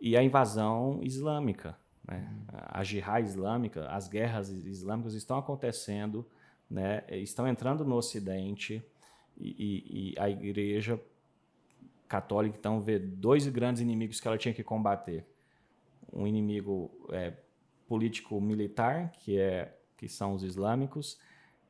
[0.00, 1.78] e a invasão islâmica.
[2.06, 2.30] Né?
[2.68, 6.26] A jihad islâmica, as guerras islâmicas estão acontecendo,
[6.70, 7.04] né?
[7.10, 8.82] estão entrando no Ocidente
[9.38, 11.00] e, e- e a igreja
[12.06, 15.24] católica então vê dois grandes inimigos que ela tinha que combater.
[16.12, 17.32] Um inimigo é,
[17.88, 21.18] político-militar, que, é, que são os islâmicos,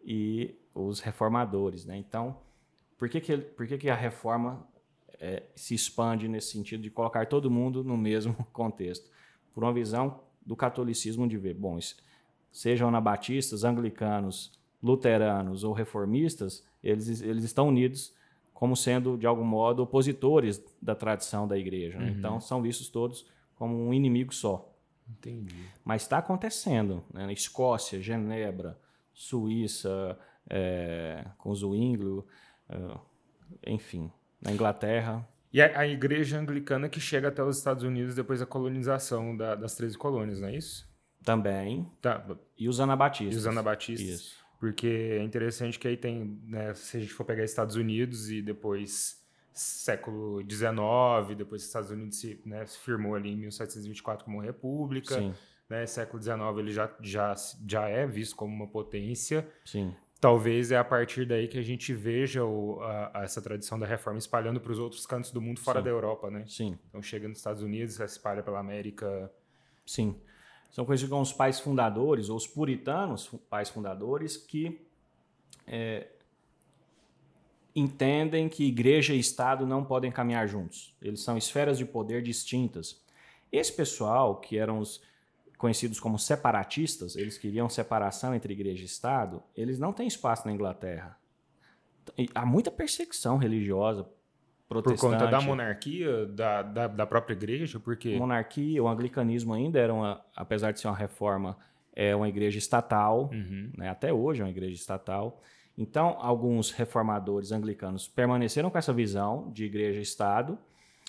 [0.05, 1.85] e os reformadores.
[1.85, 1.97] Né?
[1.97, 2.37] Então,
[2.99, 4.67] por que, que, por que, que a reforma
[5.21, 9.09] é, se expande nesse sentido de colocar todo mundo no mesmo contexto?
[9.55, 11.79] Por uma visão do catolicismo de ver, bom,
[12.51, 18.15] sejam anabatistas, anglicanos, luteranos ou reformistas, eles, eles estão unidos
[18.55, 21.99] como sendo, de algum modo, opositores da tradição da igreja.
[21.99, 22.11] né?
[22.11, 22.17] Uhum.
[22.19, 24.68] Então, são vistos todos como um inimigo só.
[25.11, 25.55] Entendi.
[25.85, 27.05] Mas está acontecendo.
[27.13, 27.27] Né?
[27.27, 28.79] Na Escócia, Genebra,
[29.13, 30.19] Suíça,
[30.49, 32.27] é, com Zwinglio,
[32.69, 35.27] é, enfim, na Inglaterra.
[35.53, 39.55] E a, a igreja anglicana que chega até os Estados Unidos depois da colonização da-
[39.55, 40.87] das 13 colônias, não é isso?
[41.25, 41.91] Também.
[42.01, 42.25] Tá.
[42.57, 43.35] E os anabatistas.
[43.35, 44.09] E os anabatistas.
[44.09, 44.39] Isso.
[44.61, 44.87] Porque
[45.19, 49.17] é interessante que aí tem, né, se a gente for pegar Estados Unidos e depois
[49.61, 55.15] século XIX, depois os Estados Unidos se, né, se firmou ali em 1724 como república,
[55.17, 55.35] Sim,
[55.69, 57.35] né, século XIX ele já, já,
[57.67, 59.49] já é visto como uma potência.
[59.65, 59.95] sim.
[60.21, 63.87] Talvez é a partir daí que a gente veja o, a- a- essa tradição da
[63.87, 65.85] reforma espalhando para os outros cantos do mundo fora Sim.
[65.85, 66.45] da Europa, né?
[66.49, 69.31] Sim, Então chega nos Estados Unidos, se espalha pela América.
[69.87, 70.17] sim.
[70.71, 74.85] São coisas como os pais fundadores, ou os puritanos, pais fundadores, que
[75.67, 76.09] é,
[77.75, 80.95] entendem que igreja e Estado não podem caminhar juntos.
[81.01, 83.01] Eles são esferas de poder distintas.
[83.53, 85.01] Esse pessoal, que eram os
[85.57, 90.53] conhecidos como separatistas, eles queriam separação entre igreja e Estado, eles não têm espaço na
[90.53, 91.17] Inglaterra.
[92.35, 94.05] Há muita perseguição religiosa
[94.69, 95.01] Por protestante.
[95.13, 98.17] conta da monarquia, da, da, da própria igreja, porque.
[98.17, 101.57] monarquia, o anglicanismo ainda era uma, apesar de ser uma reforma,
[101.95, 103.71] é uma igreja estatal, Uhum.
[103.77, 103.89] né?
[103.91, 105.41] até hoje é uma igreja estatal.
[105.81, 110.59] Então, alguns reformadores anglicanos permaneceram com essa visão de igreja-estado,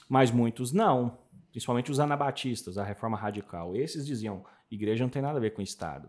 [0.07, 1.17] mas muitos não,
[1.49, 3.75] principalmente os anabatistas, a reforma radical.
[3.75, 6.07] Esses diziam, igreja não tem nada a ver com Estado.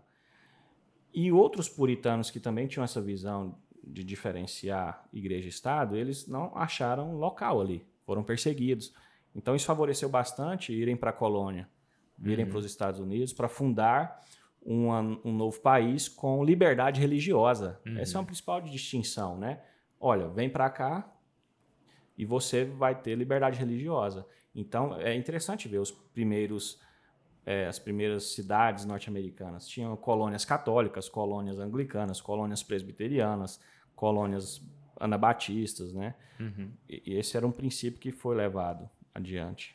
[1.15, 6.53] E outros puritanos que também tinham essa visão de diferenciar igreja e Estado, eles não
[6.55, 8.93] acharam local ali, foram perseguidos.
[9.35, 11.67] Então isso favoreceu bastante irem para a colônia,
[12.19, 14.21] virem para os Estados Unidos para fundar
[14.63, 17.81] uma- um novo país com liberdade religiosa.
[17.99, 19.63] Essa é uma principal distinção, né?
[19.99, 21.13] Olha, vem para cá
[22.17, 24.27] e você vai ter liberdade religiosa.
[24.55, 26.81] Então é interessante ver os primeiros
[27.47, 33.59] é, as primeiras cidades norte-americanas tinham colônias católicas, colônias anglicanas, colônias presbiterianas,
[33.97, 34.63] colônias
[35.01, 36.15] anabatistas, né?
[36.39, 36.71] Uhum.
[36.87, 39.75] E, e esse era um princípio que foi levado adiante.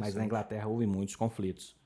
[0.00, 1.76] Mas na Inglaterra houve muitos conflitos,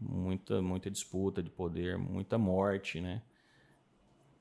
[0.00, 3.22] muita, muita disputa de poder, muita morte, né?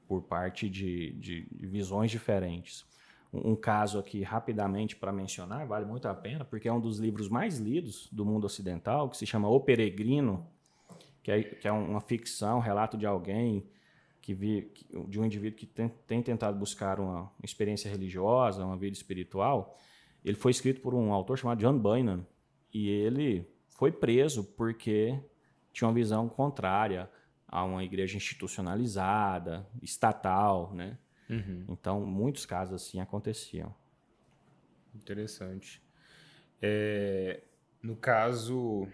[0.08, 2.86] Por parte de, de visões diferentes.
[3.32, 6.98] um, um caso aqui rapidamente para mencionar, vale muito a pena, porque é um dos
[7.00, 10.48] livros mais lidos do mundo ocidental, que se chama O Peregrino,
[11.22, 13.68] que é, que é uma ficção, um relato de alguém
[14.22, 14.72] que vi,
[15.08, 19.78] de um indivíduo que tem, tem tentado buscar uma experiência religiosa, uma vida espiritual.
[20.24, 22.26] Ele foi escrito por um autor chamado John Bunyan
[22.74, 25.18] e ele foi preso porque
[25.72, 27.10] tinha uma visão contrária
[27.48, 30.98] a uma igreja institucionalizada, estatal, né?
[31.30, 31.66] Uhum.
[31.70, 33.74] Então, muitos casos assim aconteciam.
[34.96, 35.82] Interessante.
[36.62, 37.42] É,
[37.82, 38.88] no caso,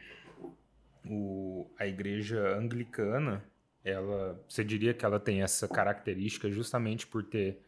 [1.06, 3.44] o, a igreja anglicana,
[3.84, 7.62] ela, você diria que ela tem essa característica justamente por ter,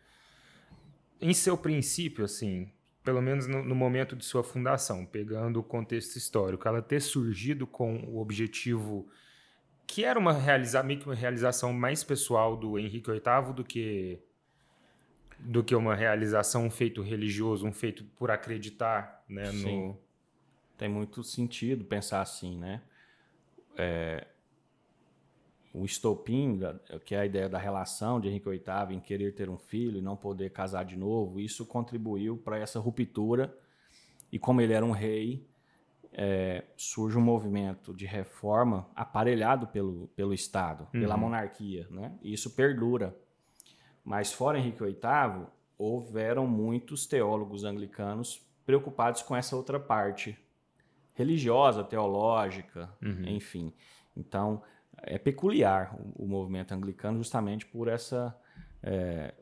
[1.20, 2.72] em seu princípio, assim,
[3.08, 7.65] pelo menos no, no, momento de sua fundação, pegando o contexto histórico, ela ter surgido
[7.65, 9.08] com o objetivo
[9.88, 14.20] que era uma realiza, uma realização mais pessoal do Henrique VIII do que
[15.39, 19.46] do que uma realização, um feito religioso, um feito por acreditar, né?
[19.54, 19.88] Sim.
[19.88, 19.98] No...
[20.78, 22.82] Tem muito sentido pensar assim, né?
[23.78, 24.28] É,
[25.78, 26.60] o estopim,
[27.06, 30.02] que é a ideia da relação de Henrique VIII em querer ter um filho e
[30.02, 33.56] não poder casar de novo, isso contribuiu para essa ruptura.
[34.32, 35.48] E como ele era um rei,
[36.12, 41.00] é, surge um movimento de reforma aparelhado pelo, pelo Estado, uhum.
[41.00, 42.18] pela monarquia, né?
[42.24, 43.16] E isso perdura.
[44.04, 45.46] Mas fora Henrique VIII,
[45.78, 50.38] houveram muitos teólogos anglicanos preocupados com essa outra parte
[51.13, 53.28] religiosa, teológica, uhum.
[53.28, 53.72] enfim.
[54.16, 54.63] Então,
[55.04, 58.36] é peculiar o, o, movimento anglicano justamente por essa,
[58.82, 59.34] é,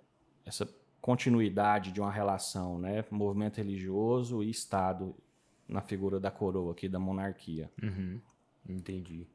[0.46, 0.68] essa
[1.02, 3.04] continuidade de uma relação, né?
[3.12, 5.16] Movimento religioso e Estado
[5.68, 7.70] na figura da coroa aqui, da monarquia.
[7.82, 8.20] Uhum.
[8.68, 9.28] Entendi.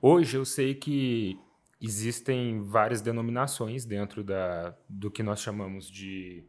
[0.00, 1.38] Hoje eu sei que
[1.80, 6.44] existem várias denominações dentro da, do que nós chamamos de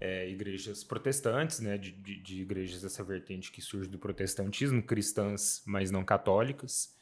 [0.00, 5.62] é, igrejas protestantes, né, de, de, de, igrejas dessa vertente que surge do protestantismo, cristãs,
[5.66, 6.94] mas não católicas.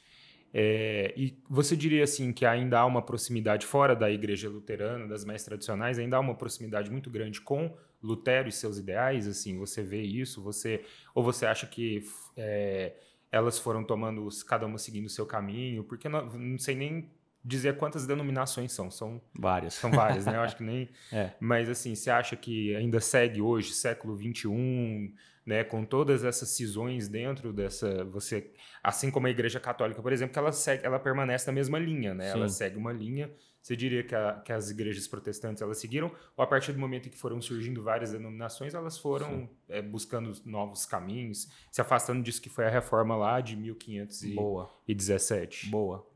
[0.52, 5.24] É, e você diria assim que ainda há uma proximidade fora da igreja luterana, das
[5.24, 9.26] mais tradicionais, ainda há uma proximidade muito grande com Lutero e seus ideais?
[9.26, 10.42] Assim, você vê isso?
[10.42, 10.84] Você
[11.14, 12.02] ou você acha que
[12.37, 12.94] é,
[13.30, 15.84] elas foram tomando cada uma seguindo o seu caminho?
[15.84, 17.11] Porque não, não sei nem
[17.44, 18.90] dizer quantas denominações são.
[18.90, 19.74] São várias.
[19.74, 20.37] São várias, né?
[20.37, 20.88] Eu acho que nem.
[21.12, 21.32] é.
[21.40, 25.14] Mas assim, você acha que ainda segue hoje, século XXI,
[25.48, 30.34] né, com todas essas cisões dentro dessa, você, assim como a Igreja Católica, por exemplo,
[30.34, 32.26] que ela segue, ela permanece na mesma linha, né?
[32.26, 32.37] Sim.
[32.37, 33.32] Ela segue uma linha.
[33.62, 37.08] Você diria que, a, que, as igrejas protestantes elas seguiram, ou a partir do momento
[37.08, 42.42] em que foram surgindo várias denominações, elas foram é, buscando novos caminhos, se afastando disso
[42.42, 45.70] que foi a reforma lá de 1517.
[45.70, 45.70] Boa.
[45.70, 46.06] Boa.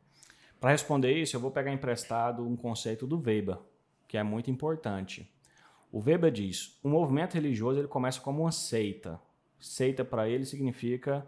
[0.60, 3.56] Para responder isso, eu vou pegar emprestado um conceito do Weber,
[4.06, 5.32] que é muito importante.
[5.92, 9.20] O Weber diz: o movimento religioso ele começa como uma seita.
[9.60, 11.24] Seita para ele significa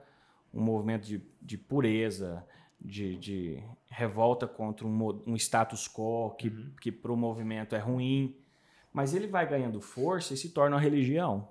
[0.52, 2.44] um movimento de, de pureza,
[2.80, 6.72] de, de, revolta contra um, um status quo que, uhum.
[6.80, 8.36] que para o movimento é ruim.
[8.92, 11.48] Mas ele vai ganhando força e se torna uma religião.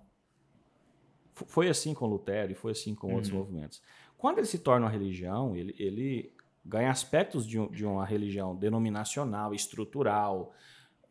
[1.33, 3.13] Foi assim com Lutero e foi assim com uhum.
[3.15, 3.81] outros movimentos.
[4.17, 6.33] Quando ele se torna uma religião, ele, ele
[6.65, 10.53] ganha aspectos de, de uma religião denominacional, estrutural.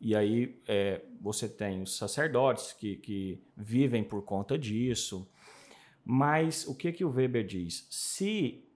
[0.03, 5.25] E aí é, você tem os sacerdotes que, que vivem por conta disso.
[6.03, 7.87] Mas o que, que o Weber diz?
[7.89, 8.67] Se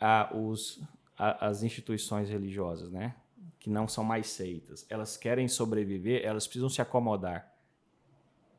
[0.00, 0.82] a, os,
[1.18, 3.14] a, as instituições religiosas, né,
[3.60, 7.54] que não são mais seitas, elas querem sobreviver, elas precisam se acomodar.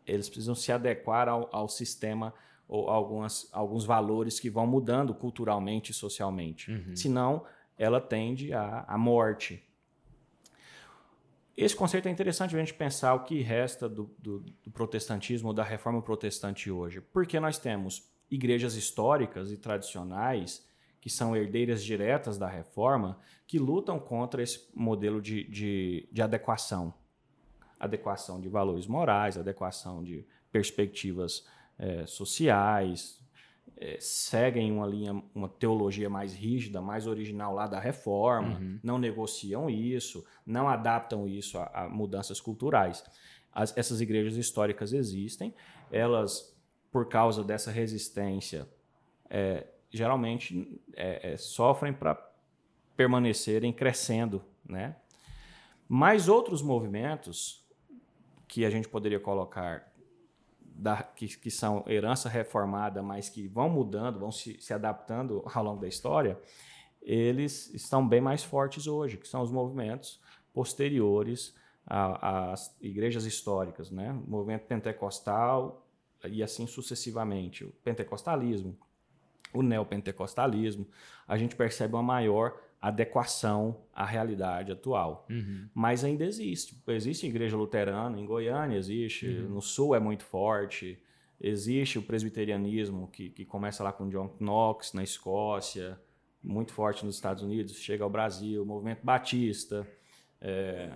[0.05, 2.31] Eles precisam se adequar ao, ao sistema
[2.67, 6.71] ou algumas, alguns valores que vão mudando culturalmente e socialmente.
[6.71, 6.95] Uhum.
[6.95, 7.43] Senão,
[7.75, 9.67] ela tende à, à morte.
[11.55, 15.63] Esse conceito é interessante a gente pensar o que resta do, do, do protestantismo, da
[15.63, 16.99] reforma protestante hoje.
[16.99, 20.65] Porque nós temos igrejas históricas e tradicionais
[20.99, 26.93] que são herdeiras diretas da reforma, que lutam contra esse modelo de, de, de adequação.
[27.79, 31.45] Adequação de valores morais, adequação de perspectivas
[31.77, 33.19] é, sociais,
[33.77, 38.79] é, seguem uma linha, uma teologia mais rígida, mais original lá da reforma, uhum.
[38.83, 43.03] não negociam isso, não adaptam isso a, a mudanças culturais.
[43.51, 45.53] As, essas igrejas históricas existem,
[45.91, 46.57] elas,
[46.91, 48.67] por causa dessa resistência,
[49.29, 52.15] é, geralmente é, é sofrem para
[52.95, 54.95] permanecerem crescendo, né?
[55.87, 57.63] Mas outros movimentos
[58.47, 59.92] que a gente poderia colocar
[60.83, 65.63] da, que, que, são herança reformada, mas que vão mudando, vão se, se adaptando ao
[65.63, 66.37] longo da história,
[67.01, 70.21] eles estão bem mais fortes hoje, que são os movimentos
[70.53, 71.55] posteriores
[71.85, 74.11] as igrejas históricas, né?
[74.25, 75.85] O movimento pentecostal
[76.23, 78.77] e assim sucessivamente, o pentecostalismo,
[79.53, 80.87] o neopentecostalismo,
[81.27, 85.25] a gente percebe uma maior adequação à realidade atual.
[85.29, 85.69] Uhum.
[85.73, 86.77] Mas ainda existe.
[86.89, 89.51] Existe igreja luterana, em Goiânia existe, uhum.
[89.51, 91.01] no sul é muito forte.
[91.39, 95.97] Existe o presbiterianismo, que, que começa lá com John Knox, na Escócia,
[96.43, 99.87] muito forte nos Estados Unidos, chega ao Brasil, o movimento batista,
[100.41, 100.91] é,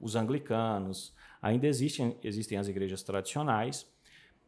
[0.00, 1.14] os anglicanos.
[1.42, 3.86] Ainda existem, existem as igrejas tradicionais,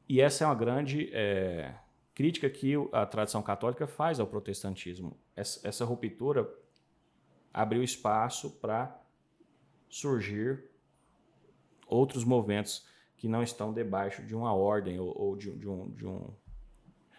[0.08, 1.74] e essa é uma grande é,
[2.14, 5.14] crítica que a tradição católica faz ao protestantismo.
[5.36, 6.48] Essa, essa ruptura
[7.52, 9.00] abriu espaço para
[9.88, 10.64] surgir
[11.86, 12.86] outros movimentos
[13.16, 16.30] que não estão debaixo de uma ordem ou, ou de, de, um, de, um,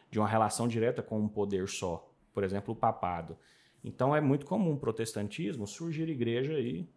[0.10, 2.10] de uma relação direta com um poder só.
[2.34, 3.38] Por exemplo, o papado.
[3.84, 6.90] Então é muito comum o protestantismo surgir igreja aí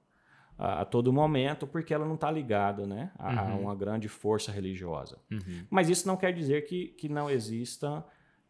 [0.57, 3.39] a, a todo momento, porque ela não está ligada né, a, uhum.
[3.39, 5.19] a, uma grande força religiosa.
[5.31, 5.67] Uhum.
[5.69, 8.05] Mas isso não quer dizer que, que não existam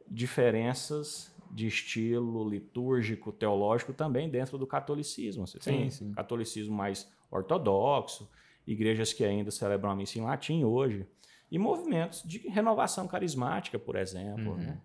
[0.06, 5.46] diferenças de estilo litúrgico, teológico também dentro do catolicismo.
[5.46, 6.12] Você sim, tem sim.
[6.12, 8.28] catolicismo mais ortodoxo,
[8.66, 11.06] igrejas que ainda celebram a missa em latim hoje,
[11.50, 14.54] e movimentos de renovação carismática, por exemplo.
[14.54, 14.56] Uhum.
[14.56, 14.80] Né?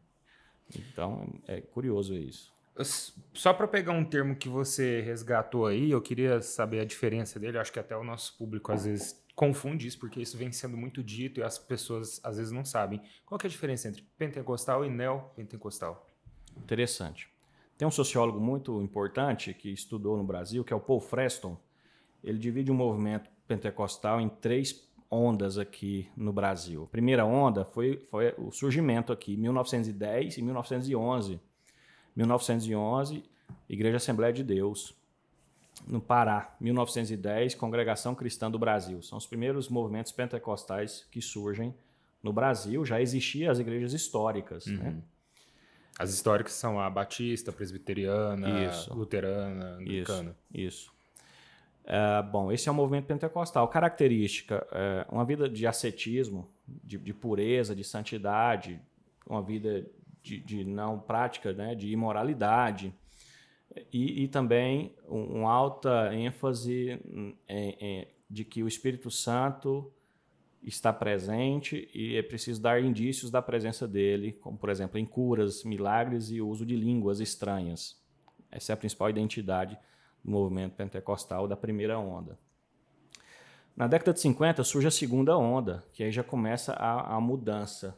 [0.76, 2.53] Então, é curioso isso.
[3.34, 7.57] Só para pegar um termo que você resgatou aí, eu queria saber a diferença dele.
[7.57, 10.78] Eu acho que até o nosso público às vezes confunde isso, porque isso vem sendo
[10.78, 13.01] muito dito e as pessoas às vezes não sabem.
[13.26, 16.07] Qual é a diferença entre pentecostal e neopentecostal?
[16.58, 17.30] Interessante.
[17.78, 21.58] Tem um sociólogo muito importante que estudou no Brasil, que é o Paul Freston.
[22.24, 26.84] Ele divide o movimento pentecostal em três ondas aqui no Brasil.
[26.84, 31.39] A primeira onda foi, foi o surgimento aqui, 1910 e 1911.
[32.16, 33.24] 1911,
[33.68, 34.93] Igreja Assembleia de Deus.
[35.88, 39.02] No Pará, 1910, Congregação Cristã do Brasil.
[39.02, 41.74] São os primeiros movimentos pentecostais que surgem
[42.22, 42.84] no Brasil.
[42.86, 44.78] Já existiam as igrejas históricas, Uhum.
[44.78, 45.02] né?
[46.00, 48.93] As históricas são a batista, presbiteriana, Isso.
[48.93, 50.34] luterana, anglicana.
[50.54, 50.93] Isso, isso.
[51.84, 53.68] É, bom, esse é o movimento pentecostal.
[53.68, 58.80] Característica, é, uma vida de ascetismo, de, de pureza, de santidade,
[59.28, 59.86] uma vida
[60.22, 62.93] de, de não prática, né, de imoralidade.
[63.91, 69.91] E, e também um, uma alta ênfase em- em- de que o Espírito Santo
[70.64, 75.64] está presente e é preciso dar indícios da presença dele, como por exemplo em curas,
[75.64, 77.97] milagres e uso de línguas estranhas.
[78.51, 79.78] Essa é a principal identidade
[80.24, 82.38] do movimento pentecostal da primeira onda.
[83.76, 87.97] Na década de 50 surge a segunda onda, que aí já começa a, a mudança,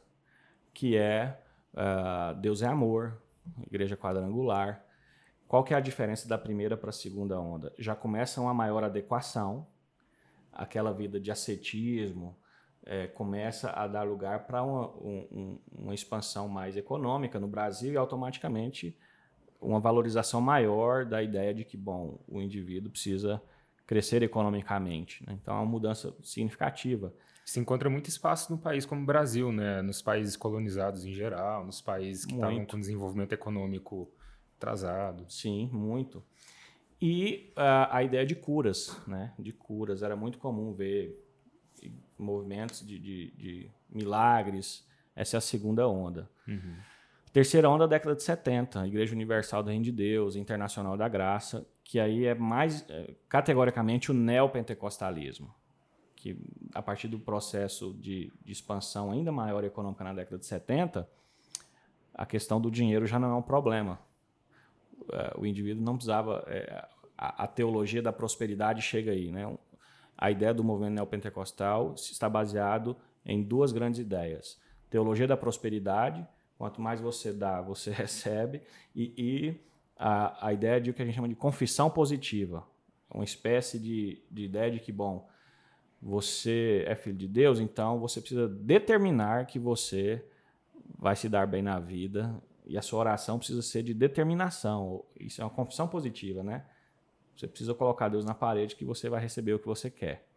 [0.73, 1.39] que é
[1.73, 3.17] ah, Deus é amor,
[3.65, 4.85] igreja quadrangular.
[5.47, 7.73] Qual que é a diferença da primeira para a segunda onda?
[7.77, 9.67] Já começa uma maior adequação,
[10.53, 12.37] aquela vida de ascetismo,
[12.85, 17.93] eh, começa a dar lugar para uma, um- um- uma expansão mais econômica no Brasil
[17.93, 18.97] e automaticamente
[19.59, 23.41] uma valorização maior da ideia de que, bom, o indivíduo precisa
[23.85, 25.23] crescer economicamente.
[25.27, 25.37] né?
[25.41, 27.13] Então, é uma mudança significativa.
[27.45, 29.81] Se encontra muito espaço no país como o Brasil, né?
[29.81, 34.09] Nos países colonizados em geral, nos países que estavam com desenvolvimento econômico
[34.57, 35.25] atrasado.
[35.29, 36.23] Sim, muito.
[37.01, 39.33] E ah, a ideia de curas, né?
[39.37, 40.01] De curas.
[40.03, 41.20] Era muito comum ver
[42.21, 44.87] movimentos de, de- de milagres.
[45.15, 46.29] Essa é a segunda onda.
[47.33, 51.97] Terceira onda, década de 70, Igreja Universal do Reino de Deus, Internacional da Graça, que
[51.99, 55.53] aí é mais eh, categoricamente o neopentecostalismo,
[56.15, 56.37] que
[56.73, 61.07] a partir do processo de, de expansão ainda maior econômica na década de 70,
[62.13, 63.97] a questão do dinheiro já não é um problema.
[65.11, 66.43] Eh, O indivíduo não precisava.
[66.47, 66.85] eh,
[67.17, 69.31] A, a teologia da prosperidade chega aí.
[69.31, 69.45] Né?
[70.21, 72.95] A ideia do movimento neopentecostal está baseado
[73.25, 76.25] em duas grandes ideias: teologia da prosperidade,
[76.59, 78.61] quanto mais você dá, você recebe,
[78.95, 79.61] e, e
[79.97, 82.63] a, a ideia de o que a gente chama de confissão positiva,
[83.09, 85.27] uma espécie de, de ideia de que, bom,
[85.99, 90.23] você é filho de Deus, então você precisa determinar que você
[90.97, 95.03] vai se dar bem na vida e a sua oração precisa ser de determinação.
[95.19, 96.63] Isso é uma confissão positiva, né?
[97.35, 100.27] Você precisa colocar Deus na parede que você vai receber o que você quer.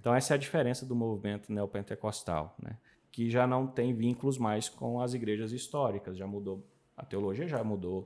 [0.00, 2.76] Então essa é a diferença do movimento neopentecostal, né?
[3.12, 6.66] Que já não tem vínculos mais com as igrejas históricas, já mudou.
[6.96, 8.04] A teologia já mudou,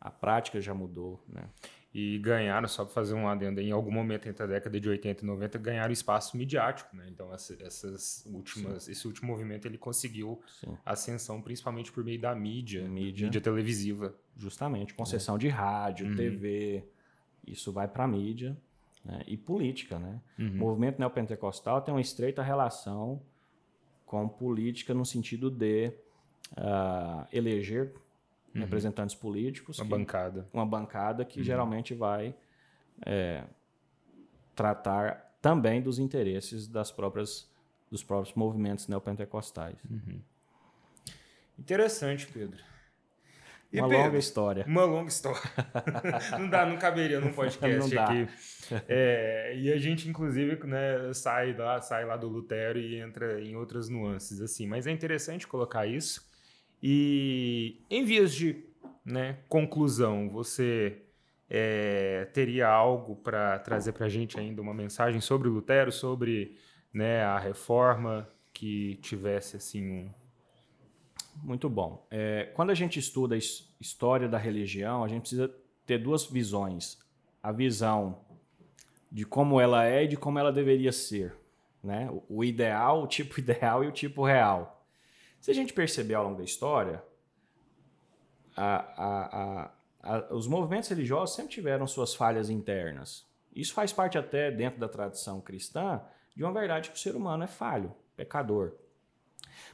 [0.00, 1.44] a prática já mudou, né?
[1.92, 5.24] E ganharam, só para fazer um adendo, em algum momento entre a década de 80
[5.24, 7.06] e 90, ganharam espaço midiático, né?
[7.08, 10.76] Então, essa- essas últimas, esse último movimento, ele conseguiu Sim.
[10.86, 13.26] ascensão principalmente por meio da mídia, Mídia.
[13.26, 14.14] mídia televisiva.
[14.36, 16.84] Justamente, concessão de rádio, TV,
[17.46, 18.56] isso vai para a mídia.
[19.04, 19.22] né?
[19.26, 19.98] e política.
[19.98, 20.20] Né?
[20.38, 20.46] Uhum.
[20.46, 23.20] O movimento neopentecostal tem uma estreita relação
[24.04, 25.92] com política no sentido de
[26.52, 27.94] uh, eleger
[28.54, 28.60] uhum.
[28.60, 29.78] representantes políticos.
[29.78, 30.48] Uma que, bancada.
[30.52, 31.44] Uma bancada que uhum.
[31.44, 32.34] geralmente vai
[33.06, 33.44] é,
[34.54, 37.48] tratar também dos interesses das próprias,
[37.90, 39.76] dos próprios movimentos neopentecostais.
[39.88, 40.20] Uhum.
[41.58, 42.62] Interessante, Pedro.
[43.72, 44.64] Uma Pedro, longa história.
[44.66, 45.40] Uma longa história.
[46.38, 48.28] não dá, não caberia num podcast aqui.
[48.88, 53.54] É, e a gente, inclusive, né, sai lá, sai lá do Lutero e entra em
[53.54, 54.66] outras nuances, assim.
[54.66, 56.28] Mas é interessante colocar isso.
[56.82, 58.64] E em vias de
[59.04, 61.02] né, conclusão, você
[61.48, 66.56] é, teria algo para trazer para a gente ainda uma mensagem sobre o Lutero, sobre
[66.92, 70.19] né, a reforma que tivesse assim um
[71.42, 72.06] muito bom.
[72.10, 73.38] É, quando a gente estuda a
[73.80, 75.54] história da religião, a gente precisa
[75.86, 76.98] ter duas visões.
[77.42, 78.20] A visão
[79.10, 81.34] de como ela é e de como ela deveria ser.
[81.82, 82.08] Né?
[82.28, 84.84] O ideal, o tipo ideal e o tipo real.
[85.40, 87.02] Se a gente perceber ao longo da história,
[88.56, 89.70] a, a,
[90.02, 93.26] a, os movimentos religiosos sempre tiveram suas falhas internas.
[93.54, 96.02] Isso faz parte até dentro da tradição cristã
[96.36, 98.74] de uma verdade que o ser humano é falho, pecador.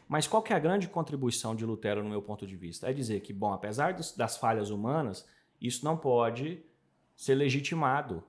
[0.08, 2.88] Mas qual que é a grande contribuição de Lutero no meu ponto de vista?
[2.88, 5.26] É dizer que, bom, apesar dos, das falhas humanas,
[5.60, 6.62] isso não pode
[7.16, 8.22] ser legitimado.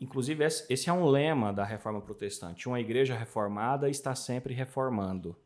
[0.00, 2.68] Inclusive, esse é um lema da reforma protestante.
[2.68, 5.36] Uma igreja reformada está sempre reformando.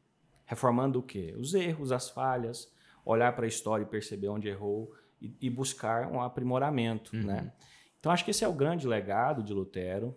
[0.45, 1.35] Reformando o quê?
[1.39, 2.71] Os erros, as falhas,
[3.05, 7.17] olhar para a história e perceber onde errou e, e buscar um aprimoramento.
[7.17, 7.23] Uhum.
[7.23, 7.53] Né?
[7.99, 10.15] Então, acho que esse é o grande legado de Lutero.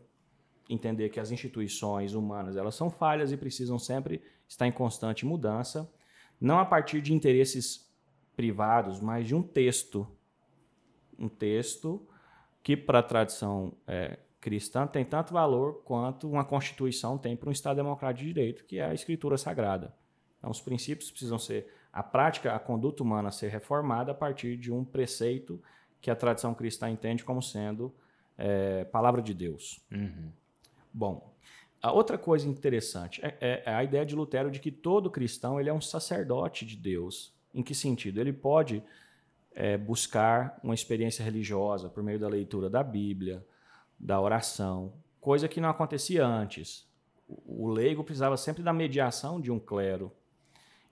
[0.67, 5.91] Entender que as instituições humanas elas são falhas e precisam sempre está em constante mudança,
[6.39, 7.89] não a partir de interesses
[8.35, 10.07] privados, mas de um texto.
[11.17, 12.05] Um texto
[12.61, 17.51] que, para a tradição é, cristã, tem tanto valor quanto uma Constituição tem para um
[17.51, 19.95] Estado democrático de direito, que é a Escritura Sagrada.
[20.37, 21.73] Então, os princípios precisam ser.
[21.91, 25.61] A prática, a conduta humana ser reformada a partir de um preceito
[26.01, 27.95] que a tradição cristã entende como sendo
[28.37, 29.81] é, palavra de Deus.
[29.89, 30.29] Uhum.
[30.93, 31.34] Bom,
[31.81, 35.59] a outra coisa interessante é, é, é, a ideia de Lutero de que todo cristão
[35.59, 37.33] ele é um sacerdote de Deus.
[37.53, 38.19] Em que sentido?
[38.19, 38.83] Ele pode
[39.53, 43.45] é, buscar uma experiência religiosa por meio da leitura da Bíblia,
[43.97, 46.87] da oração, coisa que não acontecia antes.
[47.27, 50.11] O, leigo precisava sempre da mediação de um clero.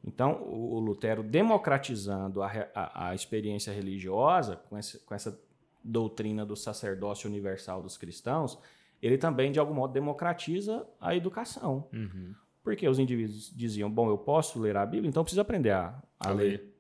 [0.04, 5.40] Então, o Lutero democratizando a, a, a, experiência religiosa com, esse, com essa
[5.84, 8.58] doutrina do sacerdócio universal dos cristãos,
[9.04, 11.90] ele também, de algum modo, democratiza a educação.
[11.92, 12.34] Uhum.
[12.64, 16.30] Porque os indivíduos diziam, bom, eu posso ler a Bíblia, então preciso aprender a, a
[16.30, 16.44] ler.
[16.44, 16.74] ler.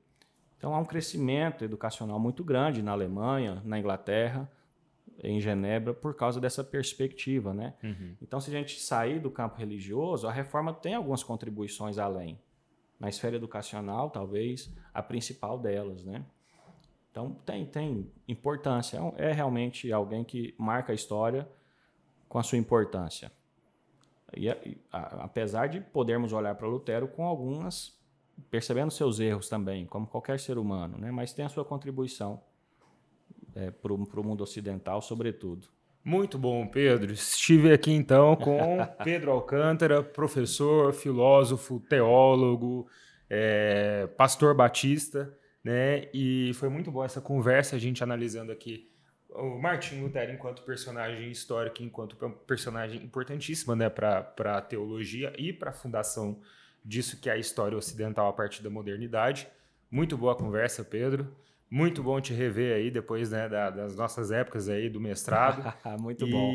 [0.57, 4.49] Então há um crescimento educacional muito grande na Alemanha, na Inglaterra,
[5.21, 7.53] em Genebra, por causa dessa perspectiva.
[7.53, 7.74] Né?
[7.84, 8.15] Uhum.
[8.21, 12.39] Então, se a gente sair do campo religioso, a reforma tem algumas contribuições além.
[12.97, 16.05] Na esfera educacional, talvez, a principal delas.
[16.05, 16.24] Né?
[17.11, 18.97] Então, tem, tem importância.
[19.17, 21.45] É, é realmente alguém que marca a história
[22.34, 23.31] com a sua importância.
[24.36, 24.49] E,
[24.91, 27.95] apesar de podermos olhar para Lutero com algumas,
[28.49, 31.11] percebendo seus erros também, como qualquer ser humano, né?
[31.11, 32.41] mas tem a sua contribuição
[33.53, 35.67] é, para o mundo ocidental, sobretudo.
[36.03, 37.13] Muito bom, Pedro.
[37.13, 42.88] Estive aqui então com Pedro Alcântara, professor, filósofo, teólogo,
[43.29, 45.31] é, pastor batista,
[45.63, 46.09] né?
[46.11, 48.91] E foi muito boa essa conversa, a gente analisando aqui
[49.36, 52.15] o Martin Lutero enquanto personagem histórico, enquanto
[52.45, 56.39] personagem importantíssima né, para a teologia e para a fundação
[56.84, 59.47] disso que é a história ocidental a partir da modernidade.
[59.89, 61.36] Muito boa conversa, Pedro.
[61.69, 65.73] Muito bom te rever aí depois né, da, das nossas épocas aí do mestrado.
[65.99, 66.31] Muito e...
[66.31, 66.51] bom.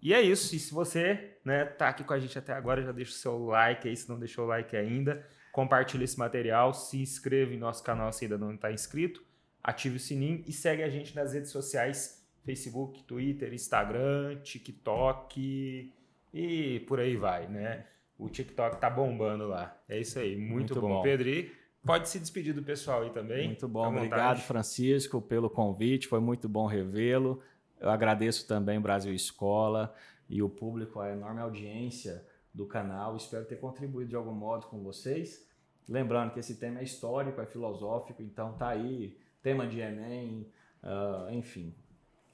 [0.00, 0.54] E é isso.
[0.54, 3.46] E se você né, tá aqui com a gente até agora, já deixa o seu
[3.46, 5.26] like aí, se não deixou o like ainda.
[5.50, 9.22] Compartilha esse material, se inscreva em nosso canal se ainda não está inscrito
[9.62, 15.92] ative o sininho e segue a gente nas redes sociais: Facebook, Twitter, Instagram, TikTok
[16.32, 17.86] e por aí vai, né?
[18.18, 19.76] O TikTok tá bombando lá.
[19.88, 20.88] É isso aí, muito, muito bom.
[20.88, 21.02] bom.
[21.02, 21.52] Pedro, e
[21.84, 23.48] pode se despedir do pessoal aí também.
[23.48, 26.06] Muito bom, obrigado, Francisco, pelo convite.
[26.06, 27.42] Foi muito bom revê-lo.
[27.80, 29.94] Eu agradeço também o Brasil Escola
[30.28, 33.16] e o público, a enorme audiência do canal.
[33.16, 35.48] Espero ter contribuído de algum modo com vocês.
[35.88, 40.46] Lembrando que esse tema é histórico, é filosófico, então tá aí tema de Enem,
[40.82, 41.74] uh, enfim,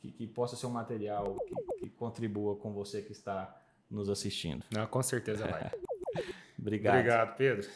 [0.01, 4.65] que, que, possa ser um material que, que, contribua com você que está nos assistindo.
[4.71, 5.71] Não, com certeza vai.
[6.59, 6.97] Obrigado.
[6.97, 7.69] Obrigado, Pedro.